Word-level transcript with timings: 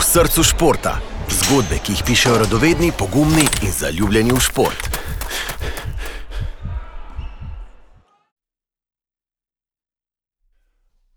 v 0.00 0.04
srcu 0.04 0.40
športa. 0.42 0.94
Zgodbe, 1.28 1.76
ki 1.84 1.92
jih 1.92 2.02
pišejo 2.08 2.38
radovedni, 2.40 2.88
pogumni 2.96 3.44
in 3.60 3.72
zaljubljeni 3.72 4.32
v 4.32 4.40
šport. 4.40 4.86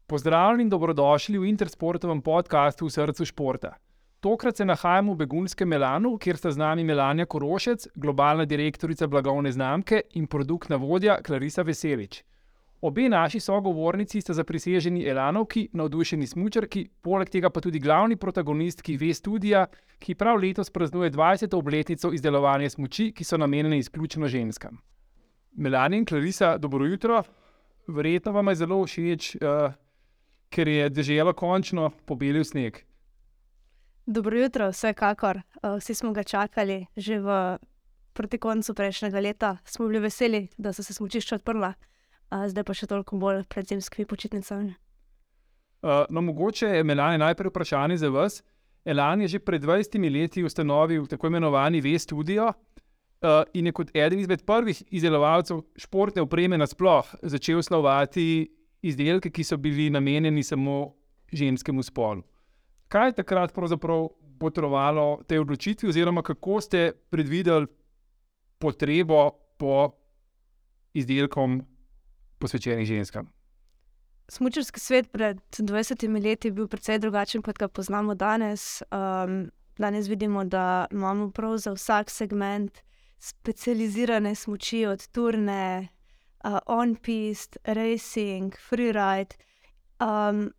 Pozdravljeni 0.07 0.67
in 0.67 0.69
dobrodošli 0.69 1.39
v 1.39 1.47
Intersportovem 1.53 2.19
podkastu 2.21 2.89
v 2.89 2.91
srcu 2.91 3.25
športa. 3.25 3.71
Tokrat 4.19 4.59
se 4.59 4.65
nahajamo 4.65 5.13
v 5.13 5.23
begunskem 5.23 5.69
Melanu, 5.69 6.17
kjer 6.17 6.37
sta 6.37 6.51
z 6.51 6.59
nami 6.59 6.83
Melania 6.83 7.25
Korošec, 7.25 7.87
globalna 7.95 8.43
direktorica 8.45 9.07
blagovne 9.07 9.51
znamke 9.51 10.01
in 10.19 10.27
produktna 10.27 10.75
vodja 10.75 11.21
Klarisa 11.23 11.63
Veselič. 11.63 12.23
Obe 12.83 13.09
naši 13.09 13.39
sogovornici 13.39 14.21
sta 14.21 14.33
zapriseženi 14.33 15.05
Elanovki, 15.07 15.69
navdušeni 15.71 16.25
smočarki, 16.27 16.81
poleg 17.01 17.29
tega 17.31 17.47
pa 17.49 17.61
tudi 17.63 17.79
glavni 17.79 18.17
protagonistki 18.19 18.97
Ve 18.99 19.13
Studija, 19.15 19.61
ki 20.03 20.15
prav 20.19 20.41
letos 20.41 20.69
praznuje 20.69 21.11
20. 21.11 21.55
obletnico 21.55 22.11
izdelovanja 22.11 22.69
smoči, 22.69 23.13
ki 23.15 23.23
so 23.23 23.39
namenjene 23.39 23.77
izključno 23.79 24.27
ženskam. 24.27 24.81
Melania 25.55 25.97
in 25.97 26.05
Klarisa, 26.05 26.57
dobro 26.57 26.85
jutro. 26.85 27.21
Verjetno 27.87 28.31
vam 28.31 28.51
je 28.51 28.55
zelo 28.55 28.81
všeč, 28.83 29.35
uh, 29.35 29.71
ker 30.49 30.67
je 30.67 30.89
deželo 30.89 31.33
končno 31.33 31.89
pobelil 32.05 32.43
sneg. 32.43 32.81
Dobro 34.05 34.43
jutro, 34.43 34.67
vsekakor. 34.75 35.39
Uh, 35.63 35.79
Vsi 35.79 35.95
smo 35.95 36.11
ga 36.11 36.23
čakali 36.23 36.85
že 36.97 37.19
v, 37.19 37.57
proti 38.13 38.37
koncu 38.37 38.75
prejšnjega 38.75 39.19
leta. 39.19 39.55
Smo 39.63 39.87
bili 39.87 40.03
veseli, 40.03 40.47
da 40.57 40.73
so 40.73 40.83
se 40.83 40.93
smočišča 40.93 41.35
odprla, 41.35 41.73
zdaj 42.49 42.65
pa 42.65 42.75
še 42.77 42.89
toliko 42.89 43.19
bolj 43.21 43.43
pred 43.51 43.67
zimskimi 43.69 44.07
počitnicami. 44.09 44.73
Uh, 45.83 46.05
no, 46.09 46.21
mogoče 46.23 46.69
je 46.77 46.83
Melania 46.83 47.19
najprej 47.19 47.51
vprašanje 47.51 47.97
za 47.97 48.09
vas. 48.09 48.39
Elan 48.85 49.21
je 49.21 49.27
že 49.35 49.39
pred 49.39 49.63
20 49.63 49.99
leti 50.11 50.43
ustanovil 50.43 51.07
tako 51.07 51.27
imenovani 51.27 51.81
V 51.81 51.99
Studio 51.99 52.47
uh, 52.47 53.43
in 53.53 53.67
je 53.67 53.71
kot 53.71 53.91
eden 53.95 54.19
izmed 54.19 54.45
prvih 54.45 54.83
izdelovalcev 54.91 55.61
športne 55.75 56.21
opreme 56.21 56.57
nasploh 56.57 57.07
začel 57.21 57.61
slovati 57.63 58.51
izdelke, 58.81 59.29
ki 59.29 59.43
so 59.43 59.57
bili 59.57 59.89
namenjeni 59.89 60.43
samo 60.43 60.95
ženskemu 61.31 61.83
spolu. 61.83 62.23
Kaj 62.87 63.07
je 63.07 63.19
takrat 63.23 63.53
pravzaprav 63.53 64.09
potrovalo 64.39 65.23
tej 65.27 65.39
odločitvi, 65.39 65.89
oziroma 65.89 66.21
kako 66.21 66.61
ste 66.61 66.91
predvideli 67.09 67.67
potrebo 68.59 69.31
po 69.57 69.91
izdelkom 70.93 71.61
posvečenih 72.43 72.87
ženskam? 72.87 73.31
Smučarski 74.27 74.79
svet 74.79 75.11
pred 75.11 75.39
20 75.57 76.23
leti 76.23 76.47
je 76.47 76.51
bil 76.51 76.67
precej 76.67 76.99
drugačen, 76.99 77.41
kot 77.41 77.57
ga 77.59 77.67
poznamo 77.67 78.15
danes. 78.15 78.81
Um, 78.91 79.51
danes 79.77 80.07
vidimo, 80.07 80.43
da 80.43 80.85
imamo 80.91 81.31
prav 81.31 81.57
za 81.57 81.73
vsak 81.73 82.09
segment 82.09 82.81
specializirane 83.19 84.35
smoči, 84.35 84.85
od 84.85 85.07
turne, 85.07 85.87
uh, 86.43 86.57
on-pist, 86.65 87.57
racing, 87.63 88.55
freeride. 88.69 89.35
Um, 89.99 90.51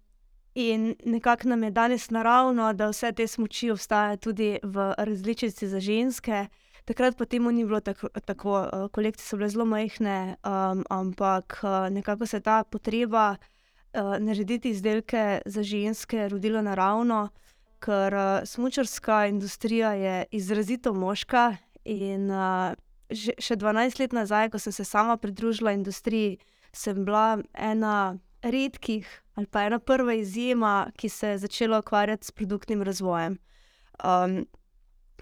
in 0.54 0.94
nekako 1.04 1.48
nam 1.48 1.64
je 1.64 1.70
danes 1.70 2.10
naravno, 2.10 2.72
da 2.72 2.88
vse 2.88 3.12
te 3.12 3.26
smoči 3.26 3.70
obstajajo 3.70 4.16
tudi 4.16 4.58
v 4.62 4.94
različici 4.98 5.68
za 5.68 5.80
ženske. 5.80 6.46
Takrat 6.84 7.16
pa 7.16 7.24
temu 7.24 7.50
ni 7.52 7.64
bilo 7.64 7.80
tako, 7.80 8.08
tako 8.08 8.60
uh, 8.60 8.88
kolekcije 8.92 9.24
so 9.24 9.36
bile 9.36 9.48
zelo 9.48 9.64
majhne, 9.64 10.36
um, 10.44 10.84
ampak 10.90 11.60
uh, 11.62 11.88
nekako 11.90 12.26
se 12.26 12.36
je 12.36 12.40
ta 12.40 12.64
potreba 12.64 13.36
uh, 13.36 14.18
narediti 14.18 14.70
izdelke 14.70 15.40
za 15.46 15.62
ženske 15.62 16.28
rodila 16.28 16.62
naravno, 16.62 17.28
ker 17.80 18.14
uh, 18.14 18.44
smočarska 18.44 19.26
industrija 19.26 19.94
je 19.94 20.24
izrazito 20.30 20.92
moška. 20.94 21.56
In 21.84 22.30
uh, 22.30 22.76
že, 23.10 23.32
še 23.38 23.56
12 23.56 24.00
let 24.00 24.12
nazaj, 24.12 24.50
ko 24.52 24.58
sem 24.58 24.72
se 24.72 24.84
sama 24.84 25.16
pridružila 25.16 25.72
industriji, 25.72 26.38
sem 26.72 27.04
bila 27.04 27.38
ena 27.52 28.16
redkih 28.42 29.08
ali 29.34 29.46
pa 29.46 29.64
ena 29.66 29.78
prva 29.78 30.14
izjema, 30.14 30.90
ki 30.96 31.08
se 31.08 31.28
je 31.28 31.38
začela 31.38 31.78
ukvarjati 31.78 32.26
s 32.26 32.30
produktnim 32.30 32.82
razvojem. 32.82 33.38
Um, 34.04 34.44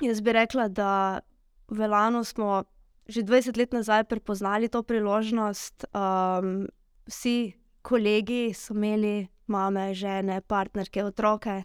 jaz 0.01 0.21
bi 0.21 0.33
rekla, 0.33 0.69
da 0.69 1.21
v 1.69 1.81
Elanu 1.81 2.25
smo 2.25 2.65
že 3.09 3.23
20 3.23 3.59
let 3.59 3.73
nazaj 3.73 4.05
prepoznali 4.05 4.69
to 4.69 4.83
priložnost. 4.83 5.85
Um, 5.91 6.67
vsi 7.07 7.53
kolegi 7.83 8.55
so 8.55 8.75
imeli 8.75 9.27
mame, 9.47 9.95
žene, 9.95 10.41
partnerke, 10.41 11.05
otroke. 11.05 11.63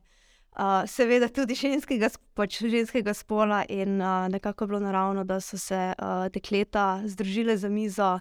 Uh, 0.58 0.81
seveda 0.90 1.30
tudi 1.30 1.53
ženskega, 1.53 2.09
pač 2.34 2.58
ženskega 2.66 3.13
spola, 3.13 3.62
in 3.69 4.02
uh, 4.02 4.25
nekako 4.25 4.66
je 4.66 4.68
bilo 4.68 4.80
naravno, 4.81 5.24
da 5.24 5.38
so 5.40 5.58
se 5.58 5.94
uh, 5.94 6.25
dekleta 6.34 7.06
združile 7.06 7.58
za 7.58 7.69
mizo. 7.69 8.18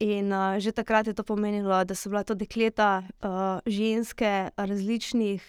In 0.00 0.32
uh, 0.32 0.60
že 0.60 0.72
takrat 0.72 1.06
je 1.06 1.14
to 1.16 1.24
pomenilo, 1.24 1.84
da 1.84 1.94
so 1.94 2.12
bila 2.12 2.24
to 2.24 2.36
dekleta, 2.36 3.02
uh, 3.24 3.64
ženske 3.64 4.50
različnih 4.56 5.40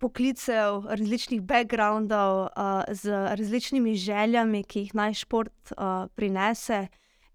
poklicev, 0.00 0.86
različnih 0.88 1.42
backgroundov, 1.42 2.40
uh, 2.40 2.82
z 2.88 3.10
različnimi 3.36 3.94
željami, 3.94 4.64
ki 4.64 4.80
jih 4.80 4.94
naj 4.94 5.14
šport 5.14 5.72
uh, 5.76 6.08
prinese. 6.14 6.86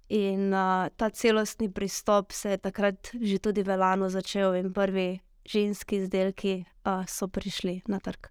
In 0.09 0.53
uh, 0.53 0.87
ta 0.97 1.09
celostni 1.09 1.71
pristop 1.71 2.31
se 2.31 2.49
je 2.49 2.57
takrat 2.57 3.09
že 3.21 3.39
tudi 3.39 3.63
v 3.63 3.69
Elanu 3.69 4.09
začel, 4.09 4.55
in 4.55 4.73
prvi 4.73 5.19
ženski 5.45 5.95
izdelki 5.95 6.65
uh, 6.85 7.05
so 7.07 7.27
prišli 7.27 7.81
na 7.87 7.99
trg. 7.99 8.27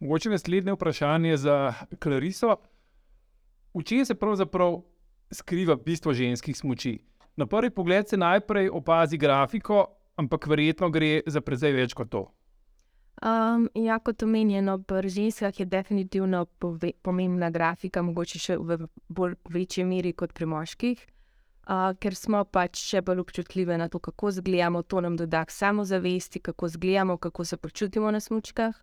Mogoče 0.00 0.30
naslednje 0.30 0.72
vprašanje 0.72 1.36
za 1.36 1.74
Klariso. 1.98 2.56
V 3.74 3.82
čem 3.84 4.04
se 4.04 4.14
pravzaprav 4.14 4.82
skriva 5.30 5.76
bistvo 5.76 6.12
ženskih 6.12 6.56
smoči? 6.56 6.98
Na 7.36 7.46
prvi 7.46 7.70
pogled 7.70 8.08
se 8.08 8.16
najprej 8.16 8.68
opazi 8.68 9.16
grafiko, 9.16 9.86
ampak 10.16 10.46
verjetno 10.46 10.90
gre 10.90 11.20
za 11.26 11.40
precej 11.40 11.72
več 11.72 11.94
kot 11.94 12.10
to. 12.10 12.26
Um, 13.22 13.68
ja, 13.74 14.00
kot 14.02 14.22
omenjeno, 14.22 14.80
pri 14.82 15.08
ženskah 15.08 15.60
je 15.60 15.66
definitivno 15.66 16.44
pove, 16.58 16.90
pomembna 17.02 17.50
grafika, 17.54 18.02
mogoče 18.02 18.38
še 18.42 18.56
v 18.58 18.88
bolj 19.08 19.36
večji 19.46 19.84
meri 19.86 20.10
kot 20.12 20.32
pri 20.34 20.48
moških, 20.50 21.04
uh, 21.70 21.92
ker 22.02 22.16
smo 22.18 22.40
pač 22.42 22.80
še 22.82 23.04
bolj 23.06 23.22
občutljivi 23.22 23.78
na 23.78 23.86
to, 23.88 24.00
kako 24.02 24.32
izgledamo, 24.34 24.82
to 24.82 25.04
nam 25.06 25.14
doda 25.16 25.44
samozavesti, 25.48 26.42
kako 26.42 26.66
izgledamo, 26.66 27.16
kako 27.16 27.44
se 27.44 27.60
počutimo 27.62 28.10
na 28.10 28.18
smočkah. 28.20 28.74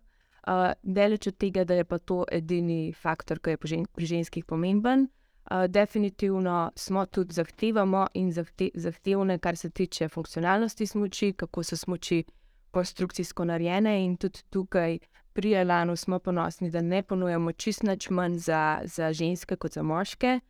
Uh, 0.48 0.72
Deleč 0.82 1.28
od 1.28 1.36
tega, 1.36 1.68
da 1.68 1.76
je 1.76 1.84
pa 1.84 1.98
to 1.98 2.24
edini 2.32 2.94
faktor, 2.96 3.44
ki 3.44 3.58
je 3.58 3.74
žen, 3.74 3.86
pri 3.92 4.08
ženskih 4.08 4.48
pomemben. 4.48 5.10
Uh, 5.50 5.66
definitivno 5.68 6.70
smo 6.80 7.04
tudi 7.06 7.36
zahtevamo 7.36 8.06
in 8.14 8.32
zahte, 8.32 8.72
zahtevne, 8.72 9.36
kar 9.38 9.56
se 9.56 9.68
tiče 9.68 10.08
funkcionalnosti 10.08 10.86
smoči, 10.86 11.34
kako 11.36 11.62
so 11.62 11.76
smoči 11.76 12.24
konstrukcijsko 12.70 13.44
narejene, 13.44 14.04
in 14.04 14.16
tudi 14.16 14.42
tukaj 14.50 14.98
pri 15.32 15.52
Elanu 15.52 15.96
smo 15.96 16.18
ponosni, 16.18 16.70
da 16.70 16.80
ne 16.80 17.02
ponujamo 17.02 17.52
čist 17.52 17.82
nič 17.82 18.10
manj 18.10 18.38
za, 18.38 18.80
za 18.84 19.12
ženske 19.12 19.56
kot 19.56 19.72
za 19.72 19.82
moške. 19.82 20.40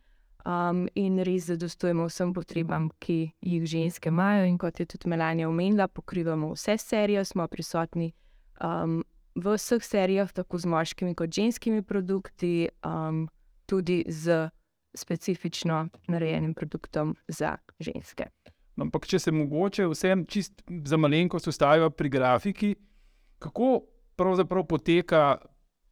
Um, 0.45 0.87
in 0.95 1.19
res 1.21 1.45
zadostujemo 1.51 2.07
vsem 2.09 2.33
potrebam, 2.33 2.89
ki 2.99 3.31
jih 3.41 3.65
ženske 3.65 4.09
imajo. 4.09 4.47
In 4.49 4.57
kot 4.57 4.79
je 4.79 4.87
tudi 4.89 5.09
Melania 5.09 5.49
omenila, 5.49 5.87
pokrivamo 5.87 6.53
vse 6.55 6.77
serije, 6.77 7.25
smo 7.25 7.47
prisotni 7.47 8.09
um, 8.63 9.03
v 9.35 9.53
vseh 9.57 9.83
serijah, 9.85 10.31
tako 10.33 10.57
z 10.57 10.65
moškimi 10.65 11.15
kot 11.15 11.29
ženskimi 11.29 11.83
produkti, 11.83 12.69
um, 12.85 13.27
tudi 13.65 14.03
z 14.07 14.49
specifično 14.93 15.87
narejenim 16.07 16.53
produktom 16.53 17.15
za 17.27 17.57
ženske. 17.79 18.25
Ampak, 18.79 19.05
če 19.07 19.19
se 19.19 19.31
mogoče 19.35 19.87
vsem 19.91 20.25
čist 20.25 20.63
za 20.85 20.97
malenkost 20.97 21.47
ustavijo 21.47 21.89
pri 21.89 22.09
grafiki, 22.09 22.75
kako 23.39 23.81
pravzaprav 24.15 24.65
poteka 24.69 25.37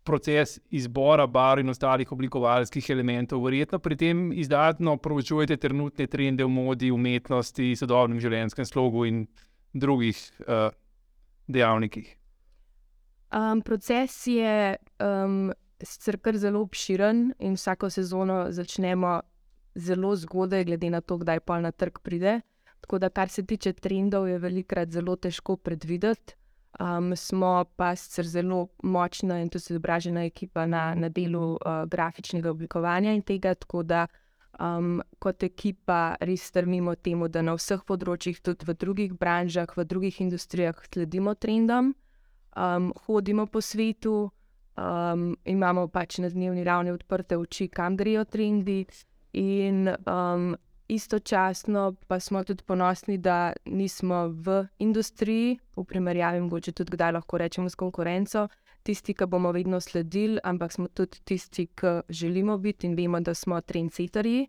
proces 0.04 0.60
izbora 0.72 1.28
bar 1.28 1.60
in 1.60 1.70
ostalih 1.70 2.12
oblikovalskih 2.12 2.90
elementov? 2.90 3.44
Verjetno 3.44 3.80
pri 3.80 3.98
tem 4.00 4.30
izdatno 4.34 4.98
proučujete 4.98 5.58
trenutne 5.58 6.08
trende 6.08 6.46
v 6.48 6.54
modi, 6.54 6.92
umetnosti, 6.92 7.76
sodobnem 7.76 8.22
življenjskem 8.24 8.66
slogu 8.66 9.06
in 9.10 9.26
drugih 9.74 10.18
uh, 10.48 10.70
dejavnikih. 11.48 12.16
Um, 13.30 13.62
proces 13.62 14.16
je 14.28 14.78
um, 15.04 15.52
sicer 15.84 16.18
kar 16.18 16.38
zelo 16.38 16.64
obširen 16.66 17.28
in 17.40 17.54
vsako 17.60 17.92
sezono 17.94 18.48
začnemo 18.50 19.20
zelo 19.76 20.16
zgodaj, 20.16 20.66
glede 20.66 20.90
na 20.90 21.02
to, 21.02 21.20
kdaj 21.22 21.40
pa 21.46 21.60
na 21.62 21.72
trg 21.72 22.02
pride. 22.04 22.40
Tako 22.82 23.00
da, 23.00 23.10
kar 23.10 23.30
se 23.30 23.46
tiče 23.46 23.74
trendov, 23.74 24.28
je 24.28 24.40
velikokrat 24.40 24.92
zelo 24.92 25.16
težko 25.16 25.58
predvideti. 25.58 26.36
Um, 26.80 27.16
smo 27.16 27.66
pa 27.76 27.96
sicer 27.96 28.28
zelo 28.28 28.68
močna 28.84 29.40
in 29.42 29.50
tudi 29.50 29.74
izobražena 29.74 30.24
ekipa 30.24 30.66
na, 30.66 30.94
na 30.96 31.10
delu 31.10 31.58
uh, 31.58 31.84
grafičnega 31.90 32.52
oblikovanja 32.52 33.14
in 33.18 33.24
tega, 33.26 33.56
tako 33.56 33.84
da 33.84 34.06
um, 34.60 35.02
kot 35.20 35.44
ekipa 35.44 36.16
res 36.22 36.46
strmimo 36.52 36.96
temu, 36.96 37.28
da 37.28 37.42
na 37.42 37.56
vseh 37.58 37.82
področjih, 37.88 38.40
tudi 38.46 38.70
v 38.70 38.78
drugih 38.78 39.18
branžah, 39.18 39.74
v 39.76 39.86
drugih 39.86 40.22
industrijah, 40.22 40.78
sledimo 40.94 41.34
trendom. 41.36 41.96
um, 42.56 42.94
hodimo 43.06 43.46
po 43.46 43.62
svetu, 43.62 44.32
um, 44.78 45.36
imamo 45.46 45.88
pač 45.88 46.20
na 46.20 46.30
dnevni 46.30 46.64
ravni 46.64 46.92
odprte 46.92 47.38
oči, 47.38 47.68
kam 47.68 47.98
grejo 47.98 48.26
trendi. 48.26 48.86
In 49.34 49.86
um, 50.10 50.56
istočasno 50.90 51.96
pa 52.08 52.20
smo 52.20 52.44
tudi 52.44 52.64
ponosni, 52.64 53.18
da 53.18 53.54
nismo 53.66 54.28
v 54.28 54.68
industriji, 54.80 55.60
v 55.76 55.84
primerjavi, 55.84 56.42
mogoče 56.42 56.72
tudi 56.72 56.92
kdaj 56.92 57.12
lahko 57.12 57.38
rečemo 57.38 57.70
s 57.70 57.76
konkurenco, 57.76 58.48
tisti, 58.84 59.14
ki 59.14 59.26
bomo 59.26 59.52
vedno 59.52 59.80
sledili, 59.80 60.40
ampak 60.44 60.72
smo 60.72 60.88
tudi 60.88 61.22
tisti, 61.24 61.68
ki 61.68 62.02
želimo 62.10 62.58
biti 62.58 62.88
in 62.88 62.96
vemo, 62.96 63.20
da 63.20 63.34
smo 63.34 63.62
trendsetterji. 63.62 64.48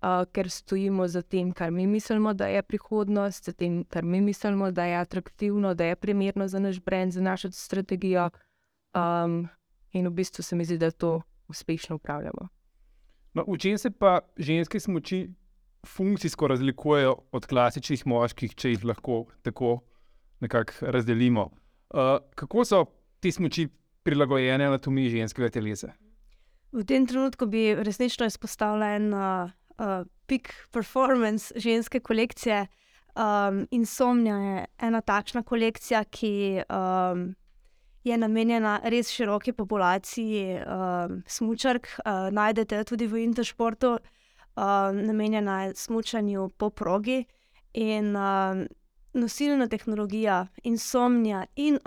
Uh, 0.00 0.24
ker 0.32 0.48
stojimo 0.50 1.08
za 1.08 1.20
tem, 1.22 1.52
kar 1.52 1.70
mi 1.70 1.86
mislimo, 1.86 2.32
da 2.34 2.46
je 2.46 2.62
prihodnost, 2.62 3.44
za 3.44 3.52
tem, 3.52 3.84
kar 3.84 4.04
mi 4.04 4.20
mislimo, 4.20 4.70
da 4.70 4.84
je 4.84 4.96
atraktivno, 4.96 5.74
da 5.74 5.84
je 5.84 5.96
primerno 5.96 6.48
za 6.48 6.58
naš 6.58 6.80
brand, 6.80 7.12
za 7.12 7.20
našo 7.20 7.50
strategijo. 7.50 8.30
Um, 8.94 9.48
in 9.92 10.06
v 10.06 10.10
bistvu 10.10 10.42
se 10.42 10.56
mi 10.56 10.64
zdi, 10.64 10.78
da 10.78 10.90
to 10.90 11.20
uspešno 11.48 11.96
upravljamo. 11.96 12.48
No, 13.34 13.44
v 13.46 13.58
čem 13.58 13.78
se 13.78 13.90
pa 13.90 14.20
ženske 14.36 14.80
smoči 14.80 15.28
funkcijsko 15.86 16.48
razlikujejo 16.48 17.14
od 17.32 17.46
klasičnih 17.46 18.06
moških, 18.06 18.54
če 18.54 18.74
jih 18.74 18.84
lahko 18.84 19.24
tako 19.42 19.80
nekako 20.40 20.92
razdelimo? 20.92 21.50
Uh, 21.90 22.18
kako 22.34 22.64
so 22.64 22.84
te 23.20 23.32
smoči 23.32 23.68
prilagojene 24.02 24.66
anatomiji 24.66 25.16
ženskega 25.16 25.50
telesa? 25.50 25.92
V 26.72 26.84
tem 26.86 27.06
trenutku 27.06 27.46
bi 27.50 27.74
resnično 27.74 28.26
izpostavila 28.30 28.94
en 28.96 29.14
uh, 29.14 29.50
uh, 29.80 30.06
peak 30.26 30.52
performance 30.72 31.52
ženske 31.56 32.00
kolekcije. 32.00 32.66
Um, 33.16 33.66
Insomnia 33.70 34.36
je 34.36 34.66
ena 34.78 35.00
takšna 35.00 35.42
kolekcija, 35.42 36.04
ki 36.04 36.62
um, 36.62 37.32
je 38.04 38.16
namenjena 38.16 38.78
res 38.84 39.10
široki 39.10 39.52
populaciji 39.52 40.60
um, 40.62 41.20
smočark. 41.26 41.90
Uh, 42.04 42.30
najdete 42.32 42.78
jo 42.78 42.84
tudi 42.94 43.10
v 43.10 43.24
Intersportu, 43.24 43.96
um, 43.98 44.19
namenjena 44.92 45.62
je 45.62 45.74
smočanju 45.74 46.48
po 46.56 46.70
progi. 46.70 47.24
In 47.72 48.16
um, 48.16 48.66
nosilna 49.12 49.68
tehnologija 49.68 50.46
Insomnia 50.62 51.46
in 51.56 51.78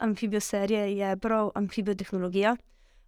amfibioserije 0.00 0.96
je 0.96 1.16
prav 1.16 1.50
amfibiotehnologija. 1.54 2.56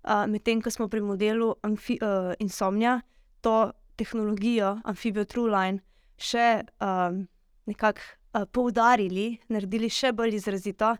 Uh, 0.05 0.27
Medtem 0.27 0.63
ko 0.63 0.71
smo 0.71 0.89
pri 0.89 1.01
modelu 1.01 1.55
amfi, 1.63 1.99
uh, 2.03 2.35
Insomnia 2.39 3.01
to 3.41 3.73
tehnologijo 3.97 4.79
Amphibio 4.85 5.25
TrueLine 5.25 5.81
še 6.17 6.63
um, 6.81 7.27
nekako 7.67 8.01
uh, 8.01 8.45
poudarili, 8.53 9.39
naredili 9.49 9.91
še 9.91 10.13
bolj 10.13 10.39
izrazito 10.39 10.97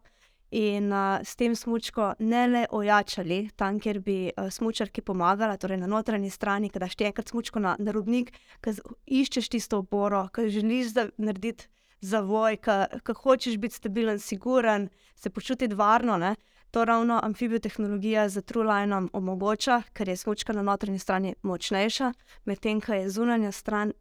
in 0.51 0.93
uh, 0.93 1.21
s 1.25 1.37
tem 1.37 1.55
smočko 1.57 2.15
ne 2.19 2.47
le 2.49 2.67
ojačali, 2.71 3.51
tam, 3.57 3.81
kjer 3.81 4.01
bi 4.01 4.19
smočarki 4.51 5.03
pomagala, 5.03 5.57
torej 5.57 5.81
na 5.83 5.87
notranji 5.87 6.31
strani, 6.31 6.71
da 6.75 6.89
ti 6.89 7.05
enkrat 7.05 7.29
smočko 7.29 7.61
na, 7.61 7.77
na 7.79 7.93
robnik, 7.93 8.33
ki 8.65 8.79
iščeš 9.07 9.49
tisto 9.49 9.83
oporo, 9.85 10.29
ki 10.33 10.49
želiš 10.49 10.95
narediti 11.17 11.69
zavoj, 12.01 12.57
ki 13.05 13.17
hočeš 13.23 13.59
biti 13.59 13.75
stabilen, 13.75 14.19
siguren, 14.19 14.89
se 15.15 15.31
počutiti 15.31 15.75
varno. 15.75 16.17
Ne? 16.17 16.37
To 16.71 16.85
ravno 16.85 17.21
amfibiotehnologija 17.23 18.29
z 18.29 18.43
TrueLineom 18.43 19.11
omogoča, 19.13 19.83
ker 19.93 20.09
je 20.09 20.17
smočka 20.17 20.53
na 20.53 20.63
notranji 20.63 20.99
strani 20.99 21.35
močnejša, 21.43 22.13
medtem 22.45 22.81
ko 22.81 22.93
je 22.93 23.11
zunanja 23.11 23.53
stran 23.53 23.93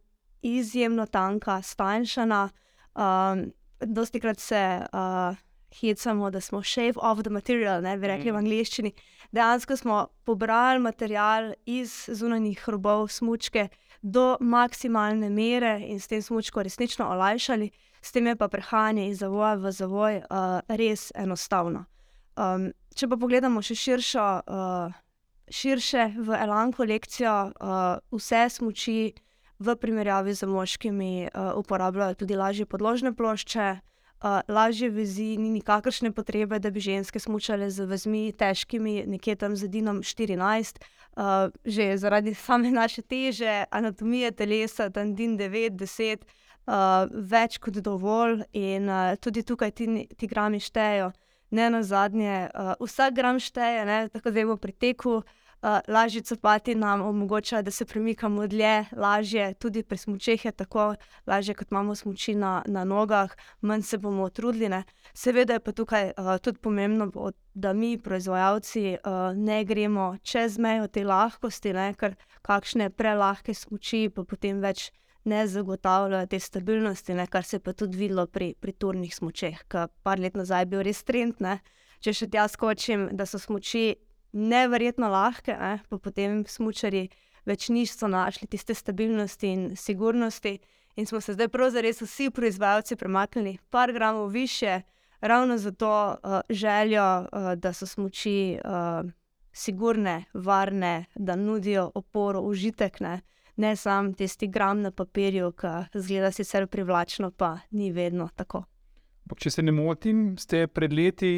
izjemno 0.42 1.06
tanka, 1.06 1.62
stanjšana. 1.62 2.48
Um, 2.94 3.52
dosti 3.80 4.20
krat 4.20 4.38
se 4.38 4.84
uh, 4.92 5.36
hecamo, 5.70 6.30
da 6.30 6.40
smo 6.40 6.62
shave 6.62 6.96
off 6.96 7.22
the 7.22 7.30
material, 7.30 7.82
ne 7.82 7.96
bi 7.98 8.06
rekli 8.06 8.32
v 8.32 8.40
angleščini. 8.40 8.92
Dejansko 9.32 9.76
smo 9.76 10.06
pobrali 10.24 10.80
material 10.80 11.52
iz 11.66 12.08
zunanjih 12.08 12.68
robov 12.68 13.08
smočke 13.08 13.68
do 14.02 14.36
maksimalne 14.40 15.30
mere 15.30 15.78
in 15.86 16.00
s 16.00 16.08
tem 16.08 16.22
smočko 16.22 16.62
resnično 16.62 17.08
olajšali, 17.10 17.70
s 18.00 18.12
tem 18.12 18.26
je 18.26 18.36
pa 18.36 18.48
prehajanje 18.48 19.08
iz 19.08 19.18
zavoja 19.18 19.54
v 19.54 19.72
zavoj 19.72 20.20
uh, 20.22 20.60
res 20.68 21.10
enostavno. 21.14 21.84
Um, 22.38 22.70
če 22.94 23.08
pa 23.10 23.18
pogledamo 23.18 23.62
še 23.62 23.74
širšo, 23.74 24.26
uh, 24.46 24.94
širše 25.50 26.12
v 26.22 26.38
Elan 26.38 26.72
kolekcijo, 26.72 27.34
uh, 27.50 27.98
vse 28.14 28.46
smoči 28.54 29.12
v 29.58 29.74
primerjavi 29.74 30.34
z 30.38 30.46
moškimi 30.46 31.12
uh, 31.26 31.58
uporabljajo 31.58 32.20
tudi 32.22 32.38
lažje 32.38 32.66
podložne 32.66 33.12
plošče, 33.12 33.68
lažje 34.48 34.90
vezi, 34.90 35.36
ni 35.36 35.50
nikakršne 35.50 36.12
potrebe, 36.12 36.58
da 36.58 36.70
bi 36.70 36.80
ženske 36.80 37.18
smučale 37.18 37.70
z 37.70 37.86
vezmi 37.86 38.32
težkimi, 38.32 39.04
nekje 39.06 39.36
tam 39.36 39.56
z 39.56 39.68
Dinom 39.68 40.02
14. 40.02 40.80
Uh, 41.18 41.50
že 41.64 41.96
zaradi 41.98 42.34
same 42.34 42.70
naše 42.70 43.02
teže, 43.02 43.64
anatomije 43.70 44.30
telesa, 44.30 44.90
tam 44.90 45.14
Din 45.14 45.38
9, 45.38 45.74
10, 45.74 46.22
uh, 46.22 47.10
več 47.10 47.58
kot 47.58 47.80
dovolj, 47.82 48.44
in 48.52 48.86
uh, 48.86 49.16
tudi 49.18 49.42
tukaj 49.42 49.70
ti, 49.70 50.06
ti 50.14 50.26
grami 50.26 50.60
štejejo 50.60 51.10
ne 51.50 51.70
na 51.70 51.82
zadnje, 51.82 52.50
uh, 52.54 52.74
vsak 52.80 53.14
gram 53.14 53.40
šteje, 53.40 53.84
ne? 53.84 54.08
tako 54.08 54.30
da 54.30 54.40
imamo 54.40 54.56
pri 54.56 54.72
teku. 54.72 55.22
Uh, 55.62 55.78
lažji 55.88 56.22
copati 56.22 56.74
nam 56.74 57.02
omogočajo, 57.02 57.62
da 57.62 57.70
se 57.70 57.84
premikamo 57.84 58.46
dlje, 58.46 58.84
lažje, 58.96 59.54
tudi 59.54 59.82
pri 59.82 59.98
smočeh 59.98 60.44
je 60.44 60.52
tako, 60.52 60.94
lažje 61.26 61.54
kot 61.54 61.70
imamo 61.70 61.94
smoči 61.94 62.34
na, 62.34 62.62
na 62.66 62.84
nogah, 62.84 63.34
manj 63.60 63.82
se 63.82 63.98
bomo 63.98 64.24
utrudili. 64.24 64.68
Ne? 64.68 64.84
Seveda 65.14 65.52
je 65.52 65.60
pa 65.60 65.72
tukaj 65.72 66.12
uh, 66.16 66.38
tudi 66.38 66.58
pomembno, 66.58 67.10
da 67.54 67.72
mi, 67.72 67.98
proizvajalci, 67.98 68.96
uh, 69.04 69.36
ne 69.36 69.64
gremo 69.64 70.16
čez 70.22 70.58
mejo 70.58 70.86
te 70.86 71.04
lahkosti, 71.04 71.72
ne? 71.72 71.90
ker 71.98 72.14
kakšne 72.42 72.90
prelahke 72.90 73.54
smoči, 73.54 74.08
pa 74.14 74.22
potem 74.22 74.62
več 74.62 74.92
ne 75.24 75.46
zagotavljajo 75.46 76.26
te 76.26 76.40
stabilnosti, 76.40 77.14
ne, 77.14 77.26
kar 77.26 77.44
se 77.44 77.56
je 77.56 77.60
pa 77.60 77.72
tudi 77.72 77.98
videlo 77.98 78.26
pri, 78.26 78.54
pri 78.60 78.72
turnih 78.72 79.14
smočeh, 79.14 79.64
ki 79.68 79.76
je 79.76 79.88
par 80.02 80.22
let 80.22 80.38
nazaj 80.38 80.66
bil 80.70 80.86
res 80.86 81.02
trend. 81.02 81.42
Ne. 81.42 81.58
Če 81.98 82.14
še 82.14 82.28
tja 82.30 82.46
skočim, 82.48 83.08
da 83.12 83.26
so 83.26 83.40
smoči 83.42 83.96
neverjetno 84.32 85.08
lahke, 85.08 85.56
ne, 85.56 85.78
pa 85.88 85.98
potem 85.98 86.44
smočari 86.46 87.08
več 87.46 87.68
niso 87.68 88.08
našli 88.08 88.48
tiste 88.48 88.74
stabilnosti 88.74 89.48
in 89.48 89.76
sigurnosti. 89.76 90.58
In 90.96 91.06
smo 91.06 91.20
se 91.20 91.32
zdaj 91.32 91.48
pravzaprav 91.48 92.02
vsi 92.02 92.30
proizvajalci 92.30 92.96
premaknili 92.96 93.58
par 93.70 93.92
gramov 93.92 94.28
više, 94.28 94.80
ravno 95.20 95.58
zato 95.58 96.16
uh, 96.22 96.40
željo, 96.50 97.20
uh, 97.20 97.52
da 97.54 97.72
so 97.72 97.86
smoči 97.86 98.58
uh, 98.64 99.10
sigurne, 99.52 100.24
varne, 100.34 101.04
da 101.14 101.36
nudijo 101.36 101.90
oporo, 101.94 102.40
užitek. 102.40 103.00
Ne 103.00 103.20
ne 103.58 103.76
samo 103.76 104.12
tisti 104.12 104.46
gram 104.46 104.80
na 104.80 104.90
papirju, 104.90 105.52
ki 105.52 106.00
zgleda 106.00 106.30
sicer 106.32 106.66
privlačno, 106.66 107.30
pa 107.30 107.58
ni 107.70 107.92
vedno 107.92 108.28
tako. 108.36 108.62
Če 109.36 109.50
se 109.50 109.62
ne 109.62 109.72
motim, 109.72 110.36
ste 110.38 110.66
pred 110.66 110.92
leti 110.92 111.32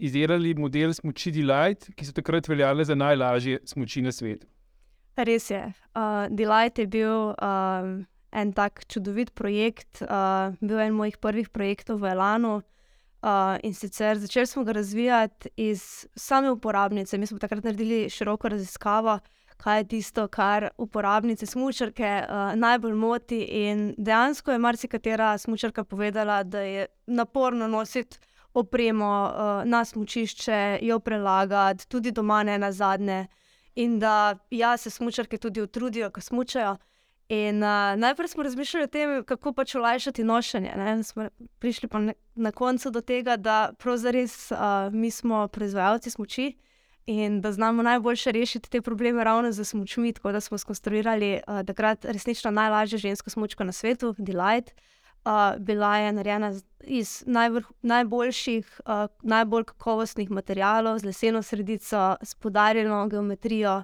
izdelali 0.00 0.54
model 0.54 0.94
Smoči 0.94 1.32
Delight, 1.34 1.90
ki 1.96 2.06
so 2.06 2.14
takrat 2.16 2.48
veljale 2.48 2.84
za 2.84 2.96
najlažje 2.96 3.60
smoči 3.68 4.02
na 4.02 4.12
svetu. 4.12 4.46
Res 5.16 5.50
je. 5.50 5.60
Uh, 5.92 6.26
Delight 6.32 6.78
je 6.78 6.86
bil 6.86 7.34
uh, 7.34 7.90
en 8.32 8.52
tak 8.56 8.84
čudovit 8.88 9.34
projekt, 9.34 10.02
uh, 10.02 10.54
bil 10.60 10.80
en 10.80 10.96
mojih 10.96 11.18
prvih 11.20 11.50
projektov 11.52 12.00
v 12.00 12.14
Elanu. 12.14 12.60
Uh, 13.20 13.58
in 13.62 13.74
sicer 13.76 14.16
začeli 14.16 14.48
smo 14.48 14.64
ga 14.64 14.72
razvijati 14.72 15.50
iz 15.56 16.06
same 16.16 16.50
uporabnice. 16.50 17.18
Mi 17.18 17.26
smo 17.26 17.38
takrat 17.38 17.64
naredili 17.64 18.08
široko 18.08 18.48
raziskavo, 18.48 19.18
kaj 19.60 19.78
je 19.78 19.88
tisto, 19.88 20.24
kar 20.28 20.70
uporabnice 20.78 21.46
smočarke 21.46 22.22
uh, 22.22 22.54
najbolj 22.56 22.94
moti. 22.96 23.42
In 23.66 23.94
dejansko 23.98 24.52
je 24.52 24.58
marsikatera 24.58 25.34
smočarka 25.38 25.84
povedala, 25.84 26.42
da 26.42 26.60
je 26.60 26.86
naporno 27.06 27.68
nositi 27.68 28.18
opremo 28.54 29.32
uh, 29.34 29.68
na 29.68 29.84
smočišče, 29.84 30.78
jo 30.82 30.98
prelagati, 30.98 31.88
tudi 31.88 32.10
doma 32.10 32.42
ne 32.42 32.58
na 32.58 32.72
zadnje. 32.72 33.26
In 33.74 33.98
da 33.98 34.38
ja, 34.50 34.76
se 34.76 34.90
smočarke 34.90 35.38
tudi 35.38 35.62
utrudijo, 35.62 36.10
ko 36.10 36.20
smočajo. 36.20 36.76
In 37.28 37.62
uh, 37.62 37.94
najprej 37.96 38.28
smo 38.28 38.42
razmišljali 38.42 38.84
o 38.84 38.90
tem, 38.90 39.24
kako 39.24 39.52
pač 39.52 39.74
olajšati 39.74 40.24
nošenje. 40.24 40.72
Ne? 40.76 41.02
Smo 41.02 41.28
prišli 41.58 41.88
pa 41.88 41.98
ne, 41.98 42.14
na 42.34 42.52
koncu 42.52 42.90
do 42.90 43.00
tega, 43.00 43.36
da 43.36 43.72
pravzaprav 43.78 44.24
uh, 44.24 44.92
mi 44.92 45.10
smo 45.10 45.48
proizvajalci 45.48 46.10
smoči 46.10 46.56
in 47.06 47.40
da 47.40 47.52
znamo 47.52 47.82
najboljše 47.82 48.32
rešiti 48.32 48.70
te 48.70 48.82
probleme 48.82 49.24
ravno 49.24 49.52
z 49.52 49.64
smočmi. 49.64 50.12
Tako 50.12 50.32
da 50.32 50.40
smo 50.40 50.58
skonstruirali 50.58 51.40
uh, 51.46 51.62
takrat 51.66 52.04
resnično 52.04 52.50
najlažjo 52.50 52.98
žensko 52.98 53.30
smočko 53.30 53.64
na 53.64 53.72
svetu, 53.72 54.14
Delight. 54.18 54.70
Uh, 54.70 54.90
bila 55.58 55.96
je 55.96 56.12
narejena 56.12 56.52
iz 56.84 57.24
najboljših, 57.82 58.80
uh, 58.86 58.92
najbolj 59.22 59.64
kakovostnih 59.64 60.30
materijalov, 60.30 60.98
z 60.98 61.04
leseno 61.04 61.42
sredico, 61.42 62.16
s 62.22 62.34
podarjeno 62.34 63.08
geometrijo. 63.08 63.82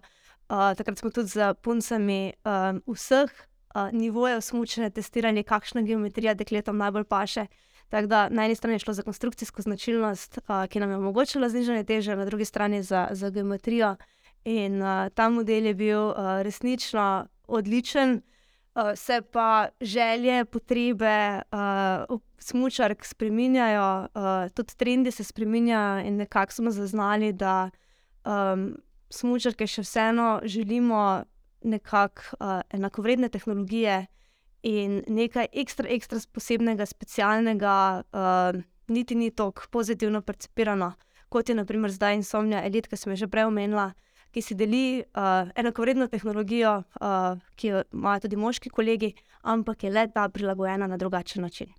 Uh, 0.49 0.75
takrat 0.77 0.99
smo 0.99 1.11
tudi 1.11 1.29
z 1.29 1.55
puncami 1.63 2.33
um, 2.45 2.83
vseh 2.95 3.31
uh, 3.31 3.93
nivojev 3.93 4.41
smočene 4.41 4.91
testirali, 4.91 5.43
kakšna 5.43 5.83
geometrija 5.83 6.35
dekletom 6.35 6.79
najbolj 6.79 7.05
paše. 7.05 7.47
Da 7.91 8.29
na 8.29 8.45
eni 8.45 8.55
strani 8.55 8.75
je 8.75 8.79
šlo 8.79 8.95
za 8.95 9.03
konstrukcijsko 9.03 9.63
značilnost, 9.63 10.39
uh, 10.39 10.67
ki 10.67 10.81
nam 10.81 10.91
je 10.91 10.97
omogočila 10.97 11.49
znižanje 11.49 11.85
teže, 11.85 12.17
na 12.17 12.25
drugi 12.25 12.45
strani 12.45 12.83
za, 12.83 13.09
za 13.11 13.31
geometrijo. 13.31 13.97
In 14.45 14.83
uh, 14.83 15.09
ta 15.15 15.29
model 15.29 15.67
je 15.67 15.75
bil 15.75 16.01
uh, 16.01 16.15
resnično 16.43 17.27
odličen, 17.47 18.15
uh, 18.15 18.36
se 18.97 19.23
pa 19.33 19.69
želje, 19.81 20.45
potrebe 20.45 21.41
uh, 21.53 22.21
smočark 22.39 23.05
spreminjajo, 23.05 24.09
uh, 24.15 24.51
tudi 24.55 24.77
trendi 24.77 25.11
se 25.11 25.25
spreminjajo, 25.25 26.07
in 26.07 26.17
nekako 26.17 26.53
smo 26.53 26.71
zaznali, 26.71 27.33
da 27.33 27.71
um, 28.25 28.77
smočarke 29.11 29.67
še 29.67 29.83
vseeno 29.83 30.41
želimo 30.45 31.25
nekako 31.65 32.23
uh, 32.41 32.61
enakovredne 32.71 33.29
tehnologije 33.29 34.07
in 34.63 35.03
nekaj 35.09 35.49
ekstra, 35.53 35.89
ekstra 35.89 36.21
posebnega, 36.33 36.87
specialnega, 36.87 38.03
uh, 38.13 38.63
niti 38.89 39.15
ni 39.15 39.31
tako 39.31 39.71
pozitivno 39.71 40.21
percipirano, 40.23 40.93
kot 41.29 41.49
je 41.49 41.55
naprimer 41.55 41.91
zdaj 41.91 42.21
insomnija, 42.21 42.65
elit, 42.67 42.91
ki 42.91 42.97
sem 42.97 43.13
jo 43.13 43.25
že 43.25 43.31
prej 43.31 43.49
omenila, 43.49 43.93
ki 44.37 44.43
si 44.45 44.53
deli 44.53 45.01
uh, 45.01 45.49
enakovredno 45.57 46.11
tehnologijo, 46.13 46.83
uh, 47.01 47.39
ki 47.57 47.71
jo 47.71 47.79
imajo 47.97 48.27
tudi 48.27 48.37
moški 48.37 48.69
kolegi, 48.69 49.09
ampak 49.49 49.87
je 49.87 49.91
le 49.91 50.03
ta 50.13 50.27
prilagojena 50.29 50.85
na 50.87 50.99
drugačen 51.01 51.41
način. 51.43 51.71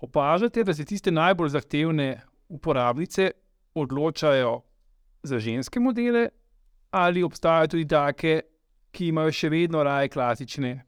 Opažate, 0.00 0.64
da 0.64 0.74
se 0.74 0.84
tiste 0.88 1.12
najbolj 1.12 1.52
zahtevne 1.52 2.22
uporabnice 2.48 3.30
odločajo 3.74 4.62
za 5.22 5.38
ženske 5.38 5.80
modele, 5.80 6.28
ali 6.90 7.22
obstajajo 7.22 7.74
tudi 7.74 7.88
take, 7.88 8.40
ki 8.90 9.12
imajo 9.12 9.36
še 9.36 9.52
vedno 9.52 9.84
raje 9.84 10.08
klasične, 10.08 10.78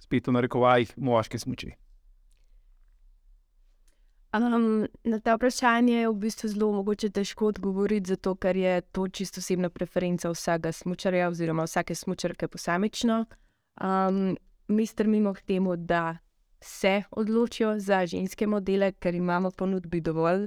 spet 0.00 0.26
v 0.28 0.38
narekovajih, 0.38 0.96
moške 0.96 1.38
smoči. 1.38 1.74
Um, 4.32 4.86
na 5.04 5.18
ta 5.20 5.34
vprašanje 5.34 5.94
je 5.94 6.08
v 6.08 6.14
bistvu 6.14 6.48
zelo 6.48 6.72
mogoče 6.72 7.10
težko 7.10 7.46
odgovoriti, 7.46 8.08
zato 8.08 8.34
ker 8.34 8.56
je 8.56 8.80
to 8.80 9.08
čisto 9.08 9.40
osebna 9.40 9.70
preferenca 9.70 10.30
vsakega 10.30 10.72
smočarja 10.72 11.28
oziroma 11.28 11.64
vsake 11.66 11.94
smočarke 11.94 12.48
posamično. 12.48 13.24
Um, 13.80 14.36
mi 14.68 14.86
strmimo 14.86 15.34
k 15.34 15.40
temu, 15.40 15.76
da 15.76 16.18
se 16.60 17.02
odločijo 17.10 17.78
za 17.78 18.06
ženske 18.06 18.46
modele, 18.46 18.92
ker 18.92 19.14
imamo 19.14 19.50
ponudbi 19.50 20.00
dovolj 20.00 20.46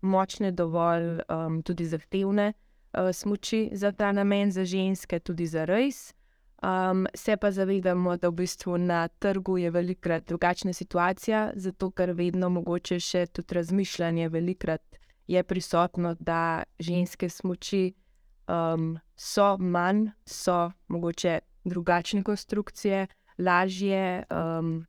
močne, 0.00 0.52
dovolj 0.52 1.20
um, 1.28 1.62
tudi 1.62 1.84
zahtevne 1.86 2.52
uh, 2.52 3.12
smoči 3.12 3.68
za 3.72 3.92
ta 3.92 4.12
namen, 4.12 4.52
za 4.52 4.64
ženske, 4.64 5.18
tudi 5.20 5.46
za 5.46 5.64
res. 5.64 6.14
Um, 6.64 7.06
se 7.14 7.36
pa 7.36 7.50
zavedamo, 7.50 8.16
da 8.16 8.28
v 8.28 8.32
bistvu 8.32 8.78
na 8.78 9.08
trgu 9.08 9.58
je 9.58 9.70
velikokrat 9.70 10.24
drugačna 10.28 10.72
situacija, 10.72 11.50
zato 11.54 11.90
ker 11.90 12.14
vedno 12.16 12.48
mogoče 12.48 12.96
še 13.00 13.26
tudi 13.26 13.54
razmišljanje 13.54 14.28
velikokrat 14.32 14.96
je 15.26 15.42
prisotno, 15.44 16.14
da 16.20 16.62
ženske 16.78 17.28
smoči 17.28 17.92
um, 18.48 18.98
so 19.16 19.56
manj, 19.58 20.06
so 20.24 20.70
mogoče 20.88 21.38
drugačne 21.64 22.22
konstrukcije, 22.22 23.06
lažje 23.38 24.24
um, 24.30 24.86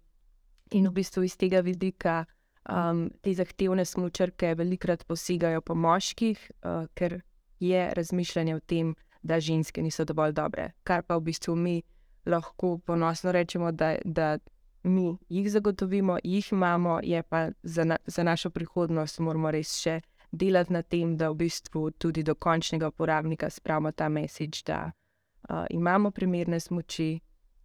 in 0.71 0.87
v 0.87 0.93
bistvu 0.95 1.23
iz 1.27 1.35
tega 1.35 1.59
vidika. 1.59 2.23
Um, 2.65 3.09
te 3.21 3.33
zahtevne 3.35 3.83
smočarke 3.85 4.55
velikokrat 4.55 5.03
posegajo 5.05 5.61
po 5.61 5.75
moških, 5.75 6.39
uh, 6.63 6.87
ker 6.95 7.19
je 7.59 7.89
razmišljanje 7.93 8.55
o 8.55 8.59
tem, 8.59 8.95
da 9.25 9.39
ženske 9.39 9.81
niso 9.81 10.05
dovolj 10.05 10.35
dobre. 10.37 10.71
Kar 10.83 11.01
pa 11.03 11.17
v 11.17 11.25
bistvu 11.29 11.55
mi 11.55 11.81
lahko 12.25 12.77
ponosno 12.77 13.31
rečemo, 13.31 13.71
da, 13.71 13.95
da 14.05 14.37
mi 14.83 15.17
jih 15.29 15.51
zagotovimo, 15.51 16.17
jih 16.23 16.51
imamo, 16.51 16.99
je 17.03 17.23
pa 17.23 17.49
za, 17.63 17.83
na, 17.83 17.97
za 18.05 18.23
našo 18.23 18.49
prihodnost 18.49 19.19
moramo 19.19 19.51
res 19.51 19.73
še 19.81 20.01
delati 20.31 20.73
na 20.73 20.81
tem, 20.81 21.15
da 21.17 21.31
v 21.31 21.39
bistvu 21.45 21.89
tudi 21.97 22.23
do 22.23 22.35
končnega 22.35 22.91
uporabnika 22.93 23.49
spravimo 23.49 23.91
ta 23.91 24.09
mesič, 24.09 24.63
da 24.63 24.91
uh, 24.91 25.65
imamo 25.69 26.11
primerne 26.11 26.59
smoči 26.59 27.15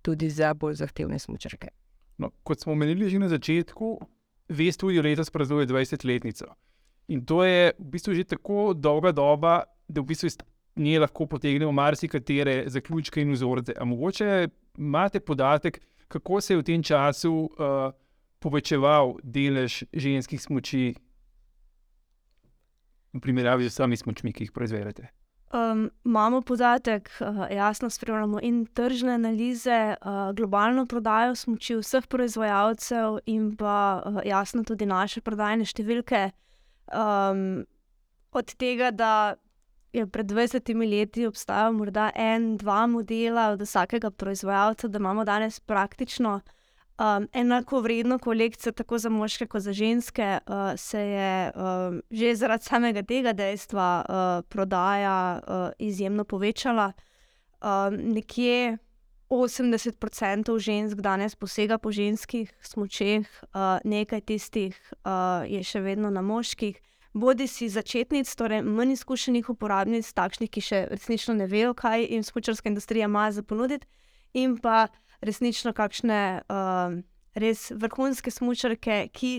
tudi 0.02 0.30
za 0.30 0.54
bolj 0.54 0.80
zahtevne 0.80 1.18
smočarke. 1.18 1.68
No, 2.18 2.30
kot 2.42 2.60
smo 2.60 2.72
omenili 2.72 3.10
že 3.10 3.18
na 3.18 3.28
začetku, 3.28 3.98
Vest 4.50 4.80
tudi 4.80 4.98
letos 5.02 5.30
praznuje 5.30 5.66
20-letnico. 5.66 6.46
In 7.08 7.22
to 7.24 7.44
je 7.44 7.70
v 7.78 7.84
bistvu 7.90 8.14
že 8.14 8.24
tako 8.24 8.72
dolga 8.74 9.12
doba, 9.12 9.62
da 9.88 10.02
v 10.02 10.10
bistvu 10.10 10.26
iz 10.26 10.36
nje 10.80 11.00
lahko 11.00 11.26
potegnemo 11.26 11.72
marsikatere 11.72 12.64
zaključke 12.66 13.22
in 13.22 13.32
vzorce. 13.32 13.74
A 13.78 13.84
mogoče 13.84 14.48
imate 14.78 15.20
podatek, 15.20 15.80
kako 16.08 16.40
se 16.40 16.54
je 16.54 16.58
v 16.58 16.66
tem 16.66 16.82
času 16.82 17.32
uh, 17.32 17.92
povečeval 18.40 19.14
delež 19.22 19.84
ženskih 19.92 20.40
smoči 20.42 20.94
v 23.12 23.20
primerjavi 23.20 23.68
z 23.68 23.74
vsemi 23.74 23.96
smočmi, 23.96 24.32
ki 24.32 24.48
jih 24.48 24.52
proizvedete? 24.54 25.10
Um, 25.50 25.88
imamo 26.06 26.42
podatek, 26.46 27.10
uh, 27.20 27.46
jasno 27.50 27.90
spremljamo 27.90 28.38
in 28.42 28.66
tržne 28.66 29.16
analize, 29.18 29.96
uh, 29.98 30.30
globalno 30.34 30.86
prodajo 30.86 31.34
smoči 31.34 31.74
vseh 31.80 32.06
proizvajalcev, 32.06 33.18
in 33.26 33.56
pa 33.58 34.02
uh, 34.06 34.20
jasno 34.24 34.62
tudi 34.64 34.86
naše 34.86 35.20
prodajne 35.20 35.66
številke. 35.66 36.30
Um, 36.94 37.66
od 38.30 38.54
tega, 38.54 38.92
da 38.94 39.34
je 39.92 40.06
pred 40.06 40.26
20 40.26 40.90
leti 40.90 41.26
obstajal 41.26 41.72
morda 41.72 42.10
en, 42.14 42.56
dva 42.56 42.86
modela 42.86 43.50
od 43.50 43.62
vsakega 43.62 44.10
proizvajalca, 44.10 44.88
da 44.88 44.98
imamo 44.98 45.24
danes 45.24 45.60
praktično 45.60 46.40
um, 47.00 47.28
enako 47.32 47.80
vredno 47.80 48.18
kolekcijo, 48.18 48.72
tako 48.72 48.98
za 48.98 49.08
moške 49.08 49.46
kot 49.46 49.62
za 49.62 49.72
ženske, 49.72 50.38
uh, 50.46 50.54
se 50.76 51.00
je 51.00 51.52
um, 51.54 52.02
že 52.10 52.34
zaradi 52.34 52.64
samega 52.64 53.02
tega 53.02 53.32
dejstva 53.32 54.04
uh, 54.08 54.48
prodaja 54.48 55.40
uh, 55.40 55.70
izjemno 55.78 56.24
povečala. 56.24 56.92
Um, 57.60 57.96
nekje 58.14 58.78
80% 59.30 60.58
žensk 60.58 60.96
danes 60.96 61.34
posega 61.34 61.78
po 61.78 61.92
ženskih 61.92 62.52
smočeh, 62.60 63.26
uh, 63.54 63.78
nekaj 63.84 64.20
tistih 64.20 64.92
uh, 65.04 65.46
je 65.46 65.62
še 65.64 65.80
vedno 65.80 66.10
na 66.10 66.22
moških 66.22 66.80
bodi 67.14 67.46
si 67.48 67.68
začetnic, 67.68 68.30
torej 68.34 68.62
manj 68.62 68.94
izkušenih 68.94 69.50
uporabnic, 69.50 70.06
takšnih, 70.14 70.50
ki 70.50 70.62
še 70.62 70.80
resnično 70.90 71.34
ne 71.34 71.46
vejo, 71.50 71.74
kaj 71.74 72.06
jim 72.06 72.24
smočarska 72.24 72.70
industrija 72.70 73.08
ima 73.10 73.30
za 73.32 73.42
ponuditi, 73.42 73.86
in 74.34 74.56
pa 74.58 74.88
resnično 75.20 75.72
kakšne 75.72 76.42
uh, 76.46 77.00
res 77.34 77.70
vrhunske 77.70 78.30
smočarke, 78.30 79.08
ki 79.12 79.32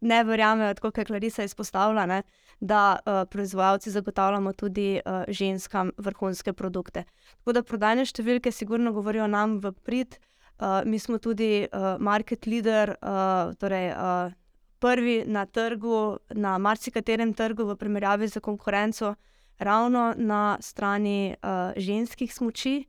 ne 0.00 0.22
verjamejo, 0.24 0.74
kot 0.80 0.98
je 0.98 1.04
Klarisa 1.04 1.44
izpostavila, 1.44 2.06
ne, 2.06 2.22
da 2.60 2.98
uh, 2.98 3.22
proizvajalci 3.30 3.90
zagotavljamo 3.90 4.52
tudi 4.52 5.00
uh, 5.04 5.22
ženskam 5.28 5.92
vrhunske 5.98 6.52
produkte. 6.52 7.04
Tako 7.38 7.54
da 7.54 7.62
prodajne 7.62 8.06
številke 8.06 8.52
sigurno 8.52 8.92
govorijo 8.92 9.28
nam 9.30 9.58
v 9.62 9.72
prid. 9.84 10.18
Uh, 10.58 10.82
mi 10.84 10.98
smo 10.98 11.20
tudi 11.22 11.68
uh, 11.68 11.98
market 12.02 12.46
leader, 12.46 12.96
uh, 12.98 13.54
torej 13.60 13.92
uh, 13.94 14.34
prvi 14.78 15.24
na 15.26 15.46
trgu, 15.46 16.18
na 16.30 16.58
marsikaterem 16.58 17.34
trgu, 17.34 17.64
v 17.64 17.76
primerjavi 17.76 18.28
z 18.28 18.40
konkurenco, 18.40 19.14
ravno 19.58 20.14
na 20.16 20.58
strani 20.60 21.34
uh, 21.42 21.72
ženskih 21.76 22.34
smoči. 22.34 22.84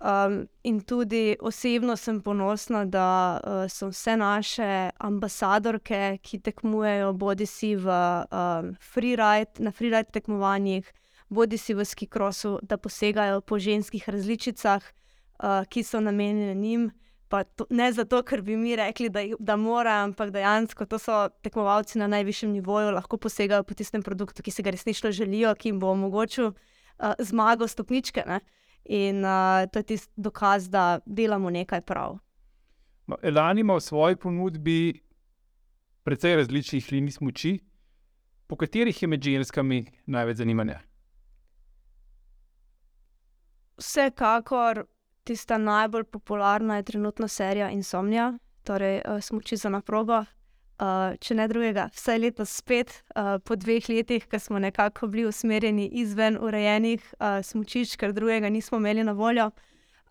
Um, 0.00 0.48
in 0.62 0.80
tudi 0.80 1.36
osebno 1.40 1.96
sem 1.96 2.20
ponosna, 2.20 2.84
da 2.84 3.40
uh, 3.40 3.64
so 3.68 3.88
vse 3.88 4.16
naše 4.16 4.90
ambasadorke, 4.98 6.18
ki 6.22 6.38
tekmujejo, 6.38 7.12
bodi 7.12 7.46
si 7.46 7.76
v 7.76 7.88
um, 7.88 8.74
freeride, 8.92 9.56
na 9.58 9.72
freeride 9.72 10.12
tekmovanjih, 10.12 10.92
bodi 11.28 11.58
si 11.58 11.74
v 11.74 11.84
skikrosu, 11.84 12.58
da 12.62 12.76
posegajo 12.76 13.40
po 13.40 13.58
ženskih 13.58 14.08
različicah, 14.08 14.84
uh, 14.84 15.64
ki 15.68 15.82
so 15.82 16.00
namenjene 16.00 16.54
njim. 16.54 16.90
To, 17.28 17.66
ne 17.70 17.88
zato, 17.92 18.20
ker 18.22 18.42
bi 18.42 18.54
mi 18.56 18.76
rekli, 18.78 19.08
da, 19.10 19.24
da 19.38 19.56
morajo, 19.58 20.04
ampak 20.04 20.30
dejansko 20.30 20.86
to 20.86 20.98
so 20.98 21.26
tekmovalci 21.42 21.98
na 21.98 22.06
najvišjem 22.06 22.52
nivoju, 22.54 22.92
lahko 22.94 23.18
posegajo 23.18 23.64
po 23.66 23.74
tistem 23.74 24.02
produktu, 24.02 24.44
ki 24.46 24.54
si 24.54 24.62
ga 24.62 24.70
resnično 24.70 25.10
želijo, 25.10 25.54
ki 25.58 25.72
jim 25.72 25.80
bo 25.82 25.90
omogočil 25.90 26.52
uh, 26.52 27.14
zmago 27.18 27.66
stopničke. 27.68 28.22
Ne? 28.26 28.40
In 28.84 29.24
uh, 29.24 29.66
to 29.72 29.82
je 29.82 29.90
tisti 29.90 30.12
dokaz, 30.16 30.70
da 30.70 31.00
delamo 31.06 31.50
nekaj 31.50 31.82
prav. 31.82 32.18
No, 33.06 33.18
Elan 33.22 33.58
ima 33.58 33.74
v 33.74 33.80
svoji 33.80 34.16
ponudbi 34.16 35.00
precej 36.06 36.36
različnih 36.36 36.92
linij 36.92 37.18
moči, 37.20 37.58
po 38.46 38.56
katerih 38.56 39.02
je 39.02 39.08
med 39.08 39.22
ženskami 39.22 39.84
največ 40.06 40.36
zanimanja. 40.38 40.78
Vsekakor 43.76 44.86
tista 45.26 45.58
najbolj 45.58 46.04
popularna 46.04 46.76
je 46.76 46.82
trenutno 46.82 47.28
serija 47.28 47.70
Insomnia, 47.70 48.32
torej 48.64 49.00
uh, 49.04 49.20
smoči 49.22 49.56
za 49.56 49.68
naprogo. 49.68 50.24
Uh, 50.76 51.16
če 51.20 51.34
ne 51.34 51.46
drugega, 51.48 51.86
vse 51.96 52.18
leto 52.20 52.44
spet, 52.44 52.90
uh, 53.16 53.38
po 53.40 53.56
dveh 53.56 53.86
letih, 53.88 54.26
ko 54.28 54.38
smo 54.38 54.60
nekako 54.60 55.08
bili 55.08 55.24
usmerjeni 55.24 55.86
izven 56.02 56.36
urejenih 56.36 57.00
uh, 57.16 57.40
smočišč, 57.40 57.96
ker 57.96 58.12
drugega 58.12 58.50
nismo 58.52 58.78
imeli 58.78 59.04
na 59.04 59.14
voljo. 59.16 59.50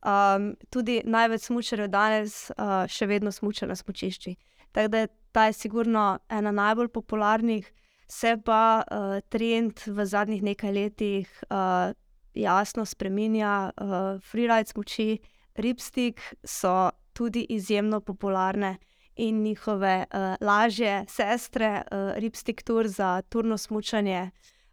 Um, 0.01 0.55
tudi 0.73 1.03
največ 1.05 1.47
smočarjev 1.47 1.91
danes 1.93 2.49
uh, 2.57 2.89
še 2.89 3.05
vedno 3.09 3.31
smoča 3.31 3.69
na 3.69 3.77
smočišči. 3.77 4.35
Tako 4.73 4.91
da 4.93 5.05
je 5.05 5.11
ta 5.31 5.45
je 5.45 5.53
sigurno 5.53 6.19
ena 6.29 6.51
najbolj 6.51 6.89
popularnih, 6.97 7.69
se 8.07 8.37
pa 8.45 8.81
uh, 8.81 9.19
trend 9.29 9.85
v 9.85 10.05
zadnjih 10.05 10.43
nekaj 10.43 10.73
letih 10.73 11.29
uh, 11.49 11.93
jasno 12.35 12.85
spremenja. 12.85 13.71
Uh, 13.77 14.21
Freeride 14.21 14.69
smoči, 14.69 15.19
ripstick 15.55 16.19
so 16.43 16.89
tudi 17.13 17.45
izjemno 17.49 18.01
popularne 18.01 18.77
in 19.15 19.41
njihove 19.43 20.05
uh, 20.13 20.47
lažje 20.47 21.05
sestre, 21.07 21.81
uh, 21.91 22.13
ripstick 22.15 22.63
tour 22.63 22.87
za 22.87 23.21
turno 23.29 23.57
smočanje. 23.57 24.31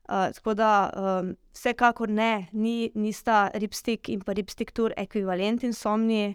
Uh, 0.08 0.32
tako 0.34 0.54
da 0.54 0.90
um, 0.96 1.36
vsekakor 1.54 2.08
ne, 2.08 2.46
ni, 2.52 2.90
nista 2.94 3.50
ripstick 3.54 4.08
in 4.08 4.20
pa 4.20 4.32
ripstick 4.32 4.72
tour 4.72 4.92
ekvivalent 4.96 5.62
insomniji. 5.62 6.34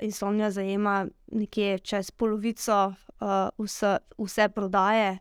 Insomnija 0.00 0.50
zajema 0.50 1.06
nekje 1.32 1.78
čez 1.78 2.10
polovico 2.10 2.86
uh, 3.20 3.48
vse, 3.58 3.98
vse 4.18 4.48
prodaje, 4.48 5.18